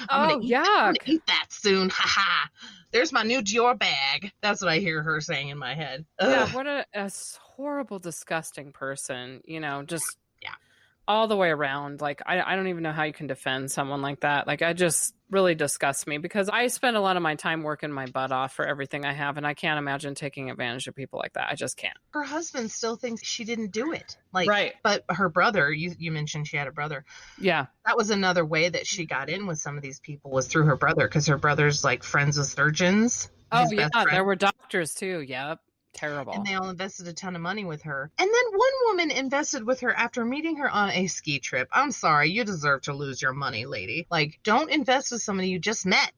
Oh, 0.10 0.40
gonna 0.40 0.94
eat 1.06 1.26
that 1.28 1.46
soon. 1.50 1.90
Ha 1.90 2.04
ha. 2.06 2.50
There's 2.92 3.14
my 3.14 3.24
new 3.24 3.42
Dior 3.42 3.78
bag. 3.78 4.32
That's 4.42 4.62
what 4.62 4.70
I 4.70 4.80
hear 4.80 5.02
her 5.02 5.22
saying 5.22 5.50
in 5.50 5.58
my 5.58 5.74
head. 5.74 6.06
Yeah, 6.20 6.44
Ugh. 6.50 6.54
what 6.54 6.68
a 6.68 6.86
horrible, 7.56 8.00
disgusting 8.00 8.72
person. 8.74 9.42
You 9.46 9.60
know, 9.62 9.84
just 9.84 10.04
Yeah. 10.04 10.21
All 11.12 11.28
the 11.28 11.36
way 11.36 11.50
around. 11.50 12.00
Like, 12.00 12.22
I, 12.26 12.42
I 12.42 12.56
don't 12.56 12.68
even 12.70 12.84
know 12.84 12.94
how 12.94 13.04
you 13.04 13.12
can 13.12 13.28
defend 13.28 13.70
someone 13.70 14.02
like 14.02 14.22
that. 14.22 14.48
Like, 14.48 14.62
I 14.62 14.72
just 14.72 15.14
really 15.30 15.56
disgusts 15.56 16.08
me 16.08 16.18
because 16.18 16.48
I 16.48 16.68
spend 16.68 16.96
a 16.96 17.02
lot 17.02 17.18
of 17.18 17.22
my 17.22 17.36
time 17.36 17.64
working 17.64 17.92
my 17.92 18.06
butt 18.06 18.32
off 18.32 18.54
for 18.54 18.66
everything 18.66 19.04
I 19.06 19.12
have, 19.12 19.36
and 19.36 19.46
I 19.46 19.54
can't 19.54 19.78
imagine 19.78 20.16
taking 20.16 20.50
advantage 20.50 20.88
of 20.88 20.96
people 20.96 21.20
like 21.20 21.34
that. 21.34 21.50
I 21.50 21.56
just 21.56 21.76
can't. 21.76 21.98
Her 22.12 22.24
husband 22.24 22.72
still 22.72 22.96
thinks 22.96 23.26
she 23.26 23.44
didn't 23.44 23.72
do 23.72 23.92
it. 23.92 24.16
Like, 24.32 24.48
Right. 24.48 24.74
But 24.84 25.04
her 25.10 25.28
brother, 25.28 25.70
you 25.70 25.94
you 26.00 26.14
mentioned 26.14 26.48
she 26.48 26.56
had 26.56 26.68
a 26.68 26.72
brother. 26.72 27.04
Yeah. 27.38 27.66
that 27.86 27.98
was 27.98 28.10
another 28.10 28.46
way 28.46 28.70
that 28.70 28.88
she 28.88 29.06
got 29.06 29.30
in 29.30 29.48
with 29.48 29.60
some 29.60 29.76
of 29.76 29.84
these 29.84 30.00
people 30.00 30.32
was 30.32 30.48
through 30.48 30.66
her 30.66 30.78
brother 30.78 31.08
because 31.08 31.28
her 31.28 31.38
brother's 31.38 31.84
like 31.84 32.04
friends 32.04 32.38
with 32.38 32.48
surgeons. 32.48 33.30
Oh, 33.52 33.68
yeah. 33.70 33.90
There 34.10 34.24
were 34.24 34.38
doctors 34.38 34.94
too. 34.94 35.26
Yep. 35.28 35.60
Terrible. 35.94 36.34
and 36.34 36.46
they 36.46 36.54
all 36.54 36.70
invested 36.70 37.08
a 37.08 37.14
ton 37.14 37.36
of 37.36 37.42
money 37.42 37.66
with 37.66 37.84
her. 37.84 38.10
And 38.18 38.30
then 38.30 38.60
one 38.60 38.72
woman 38.86 39.12
invested 39.12 39.66
with 39.66 39.82
her 39.82 39.94
after 39.94 40.24
meeting 40.26 40.58
her 40.58 40.70
on 40.70 40.92
a 40.92 41.08
ski 41.08 41.40
trip. 41.40 41.70
I'm 41.72 41.92
sorry, 41.92 42.30
you 42.32 42.44
deserve 42.44 42.84
to 42.84 42.94
lose 42.94 43.22
your 43.22 43.34
money, 43.34 43.66
lady. 43.66 44.08
Like, 44.10 44.40
don't 44.44 44.72
invest 44.72 45.12
with 45.12 45.22
somebody 45.22 45.50
you 45.50 45.60
just 45.60 45.86
met. 45.86 46.12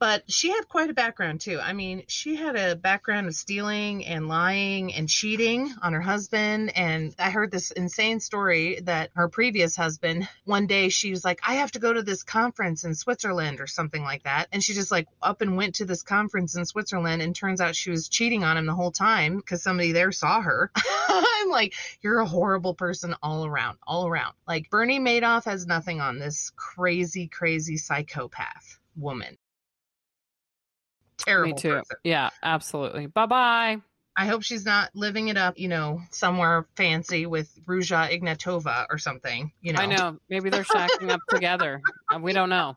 But 0.00 0.30
she 0.30 0.50
had 0.50 0.68
quite 0.68 0.90
a 0.90 0.94
background 0.94 1.40
too. 1.40 1.58
I 1.58 1.72
mean, 1.72 2.04
she 2.06 2.36
had 2.36 2.54
a 2.54 2.76
background 2.76 3.26
of 3.26 3.34
stealing 3.34 4.06
and 4.06 4.28
lying 4.28 4.94
and 4.94 5.08
cheating 5.08 5.74
on 5.82 5.92
her 5.92 6.00
husband. 6.00 6.76
And 6.76 7.14
I 7.18 7.30
heard 7.30 7.50
this 7.50 7.72
insane 7.72 8.20
story 8.20 8.80
that 8.84 9.10
her 9.14 9.28
previous 9.28 9.74
husband, 9.74 10.28
one 10.44 10.68
day 10.68 10.88
she 10.88 11.10
was 11.10 11.24
like, 11.24 11.40
I 11.46 11.54
have 11.54 11.72
to 11.72 11.80
go 11.80 11.92
to 11.92 12.02
this 12.02 12.22
conference 12.22 12.84
in 12.84 12.94
Switzerland 12.94 13.60
or 13.60 13.66
something 13.66 14.04
like 14.04 14.22
that. 14.22 14.46
And 14.52 14.62
she 14.62 14.72
just 14.72 14.92
like 14.92 15.08
up 15.20 15.40
and 15.40 15.56
went 15.56 15.76
to 15.76 15.84
this 15.84 16.02
conference 16.02 16.54
in 16.54 16.64
Switzerland. 16.64 17.20
And 17.20 17.34
turns 17.34 17.60
out 17.60 17.74
she 17.74 17.90
was 17.90 18.08
cheating 18.08 18.44
on 18.44 18.56
him 18.56 18.66
the 18.66 18.74
whole 18.74 18.92
time 18.92 19.38
because 19.38 19.64
somebody 19.64 19.90
there 19.90 20.12
saw 20.12 20.40
her. 20.40 20.70
I'm 21.08 21.50
like, 21.50 21.74
you're 22.02 22.20
a 22.20 22.26
horrible 22.26 22.74
person 22.74 23.16
all 23.20 23.44
around, 23.44 23.78
all 23.84 24.06
around. 24.06 24.34
Like 24.46 24.70
Bernie 24.70 25.00
Madoff 25.00 25.44
has 25.46 25.66
nothing 25.66 26.00
on 26.00 26.20
this 26.20 26.52
crazy, 26.54 27.26
crazy 27.26 27.76
psychopath 27.78 28.78
woman. 28.94 29.36
Terrible. 31.28 31.54
Me 31.54 31.60
too. 31.60 31.74
person. 31.74 31.96
Yeah, 32.04 32.30
absolutely. 32.42 33.06
Bye 33.06 33.26
bye. 33.26 33.76
I 34.16 34.26
hope 34.26 34.42
she's 34.42 34.64
not 34.64 34.90
living 34.94 35.28
it 35.28 35.36
up, 35.36 35.58
you 35.58 35.68
know, 35.68 36.00
somewhere 36.10 36.66
fancy 36.76 37.24
with 37.26 37.56
Ruja 37.66 38.10
Ignatova 38.10 38.86
or 38.90 38.98
something. 38.98 39.52
You 39.60 39.74
know, 39.74 39.80
I 39.80 39.86
know. 39.86 40.18
Maybe 40.28 40.50
they're 40.50 40.64
shacking 40.64 41.10
up 41.10 41.20
together. 41.28 41.80
We 42.20 42.32
don't 42.32 42.48
know. 42.48 42.76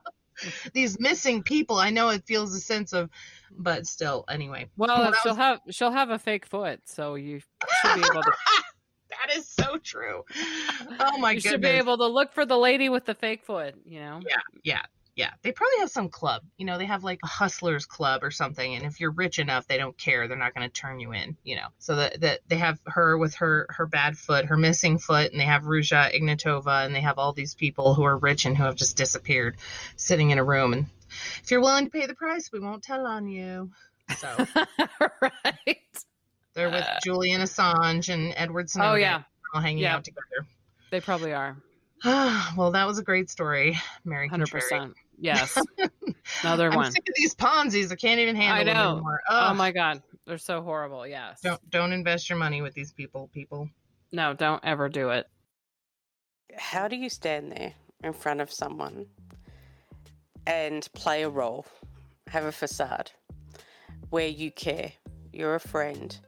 these 0.72 1.00
missing 1.00 1.42
people. 1.42 1.76
I 1.78 1.90
know 1.90 2.10
it 2.10 2.24
feels 2.26 2.54
a 2.54 2.60
sense 2.60 2.92
of, 2.92 3.10
but 3.50 3.86
still, 3.86 4.24
anyway. 4.28 4.68
Well, 4.76 5.12
she'll 5.22 5.34
have 5.34 5.60
she'll 5.70 5.90
have 5.90 6.10
a 6.10 6.18
fake 6.18 6.46
foot, 6.46 6.80
so 6.84 7.16
you 7.16 7.40
should 7.40 7.94
be 7.94 8.06
able 8.06 8.22
to 8.22 8.32
that 9.10 9.36
is 9.36 9.48
so 9.48 9.78
true. 9.78 10.22
Oh 11.00 11.18
my 11.18 11.32
you 11.32 11.36
goodness. 11.36 11.42
should 11.44 11.60
be 11.60 11.68
able 11.68 11.98
to 11.98 12.06
look 12.06 12.32
for 12.32 12.46
the 12.46 12.56
lady 12.56 12.88
with 12.88 13.04
the 13.04 13.14
fake 13.14 13.44
foot. 13.44 13.74
You 13.84 14.00
know. 14.00 14.20
Yeah, 14.28 14.36
yeah. 14.62 14.82
Yeah, 15.14 15.30
they 15.42 15.52
probably 15.52 15.80
have 15.80 15.90
some 15.90 16.08
club. 16.08 16.42
You 16.56 16.64
know, 16.64 16.78
they 16.78 16.86
have 16.86 17.04
like 17.04 17.18
a 17.22 17.26
hustlers 17.26 17.84
club 17.84 18.24
or 18.24 18.30
something. 18.30 18.74
And 18.74 18.86
if 18.86 18.98
you're 18.98 19.10
rich 19.10 19.38
enough, 19.38 19.66
they 19.68 19.76
don't 19.76 19.96
care. 19.98 20.26
They're 20.26 20.38
not 20.38 20.54
going 20.54 20.66
to 20.66 20.72
turn 20.72 21.00
you 21.00 21.12
in. 21.12 21.36
You 21.44 21.56
know, 21.56 21.66
so 21.78 21.96
that 21.96 22.20
that 22.22 22.40
they 22.48 22.56
have 22.56 22.80
her 22.86 23.18
with 23.18 23.34
her 23.36 23.66
her 23.70 23.86
bad 23.86 24.16
foot, 24.16 24.46
her 24.46 24.56
missing 24.56 24.98
foot, 24.98 25.30
and 25.30 25.38
they 25.38 25.44
have 25.44 25.64
Ruja 25.64 26.14
Ignatova, 26.18 26.86
and 26.86 26.94
they 26.94 27.02
have 27.02 27.18
all 27.18 27.34
these 27.34 27.54
people 27.54 27.92
who 27.92 28.04
are 28.04 28.16
rich 28.16 28.46
and 28.46 28.56
who 28.56 28.64
have 28.64 28.74
just 28.76 28.96
disappeared, 28.96 29.58
sitting 29.96 30.30
in 30.30 30.38
a 30.38 30.44
room. 30.44 30.72
And 30.72 30.86
if 31.42 31.50
you're 31.50 31.60
willing 31.60 31.84
to 31.84 31.90
pay 31.90 32.06
the 32.06 32.14
price, 32.14 32.50
we 32.50 32.60
won't 32.60 32.82
tell 32.82 33.06
on 33.06 33.28
you. 33.28 33.70
So 34.16 34.46
right. 35.20 35.76
they're 36.54 36.70
with 36.70 36.84
uh. 36.84 37.00
Julian 37.04 37.42
Assange 37.42 38.08
and 38.08 38.32
Edward 38.34 38.64
oh, 38.64 38.72
Snowden. 38.72 38.92
Oh 38.92 38.94
yeah, 38.94 39.22
all 39.54 39.60
hanging 39.60 39.82
Yeah. 39.82 39.96
out 39.96 40.04
together. 40.04 40.46
they 40.90 41.00
probably 41.00 41.34
are. 41.34 41.56
well, 42.56 42.70
that 42.72 42.86
was 42.86 42.98
a 42.98 43.02
great 43.02 43.30
story, 43.30 43.78
Mary. 44.04 44.28
Hundred 44.28 44.50
percent. 44.50 44.94
Yes. 45.18 45.56
Another 46.42 46.70
I'm 46.70 46.76
one. 46.76 46.90
sick 46.92 47.08
of 47.08 47.14
these 47.16 47.34
Ponzi's. 47.34 47.92
I 47.92 47.94
can't 47.94 48.18
even 48.18 48.34
handle 48.34 48.60
I 48.60 48.64
them 48.64 48.76
know. 48.76 48.92
anymore. 48.94 49.20
Oh 49.28 49.54
my 49.54 49.70
god, 49.70 50.02
they're 50.26 50.38
so 50.38 50.62
horrible. 50.62 51.06
Yes. 51.06 51.40
Don't 51.42 51.60
don't 51.70 51.92
invest 51.92 52.28
your 52.28 52.38
money 52.38 52.60
with 52.62 52.74
these 52.74 52.92
people. 52.92 53.30
People. 53.32 53.68
No, 54.10 54.34
don't 54.34 54.62
ever 54.64 54.88
do 54.88 55.10
it. 55.10 55.26
How 56.56 56.88
do 56.88 56.96
you 56.96 57.08
stand 57.08 57.52
there 57.52 57.74
in 58.02 58.12
front 58.12 58.40
of 58.40 58.52
someone 58.52 59.06
and 60.46 60.88
play 60.94 61.22
a 61.22 61.28
role, 61.28 61.66
have 62.26 62.44
a 62.44 62.52
facade 62.52 63.10
where 64.10 64.26
you 64.26 64.50
care, 64.50 64.92
you're 65.32 65.54
a 65.54 65.60
friend, 65.60 66.18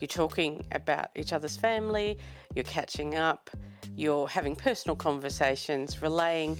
you're 0.00 0.08
talking 0.08 0.64
about 0.72 1.08
each 1.14 1.32
other's 1.32 1.56
family, 1.56 2.18
you're 2.54 2.64
catching 2.64 3.14
up, 3.14 3.50
you're 3.96 4.28
having 4.28 4.56
personal 4.56 4.96
conversations, 4.96 6.02
relaying 6.02 6.58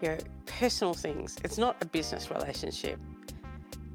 your 0.00 0.18
personal 0.46 0.94
things. 0.94 1.36
It's 1.44 1.58
not 1.58 1.76
a 1.80 1.86
business 1.86 2.30
relationship. 2.30 2.98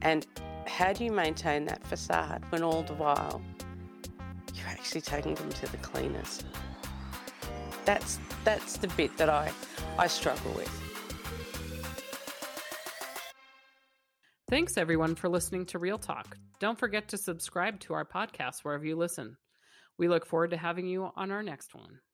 And 0.01 0.25
how 0.65 0.93
do 0.93 1.03
you 1.03 1.11
maintain 1.11 1.65
that 1.65 1.83
facade 1.85 2.43
when 2.49 2.63
all 2.63 2.83
the 2.83 2.93
while 2.93 3.41
you're 4.55 4.67
actually 4.67 5.01
taking 5.01 5.35
them 5.35 5.49
to 5.49 5.71
the 5.71 5.77
cleaners? 5.77 6.43
That's 7.85 8.19
that's 8.43 8.77
the 8.77 8.87
bit 8.89 9.17
that 9.17 9.29
I 9.29 9.51
I 9.97 10.07
struggle 10.07 10.51
with. 10.53 10.89
Thanks 14.49 14.77
everyone 14.77 15.13
for 15.13 15.29
listening 15.29 15.65
to 15.67 15.79
Real 15.79 15.99
Talk. 15.99 16.35
Don't 16.59 16.79
forget 16.79 17.07
to 17.09 17.17
subscribe 17.17 17.79
to 17.81 17.93
our 17.93 18.03
podcast 18.03 18.63
wherever 18.63 18.83
you 18.83 18.95
listen. 18.95 19.37
We 19.99 20.07
look 20.07 20.25
forward 20.25 20.49
to 20.51 20.57
having 20.57 20.87
you 20.87 21.11
on 21.15 21.31
our 21.31 21.43
next 21.43 21.75
one. 21.75 21.99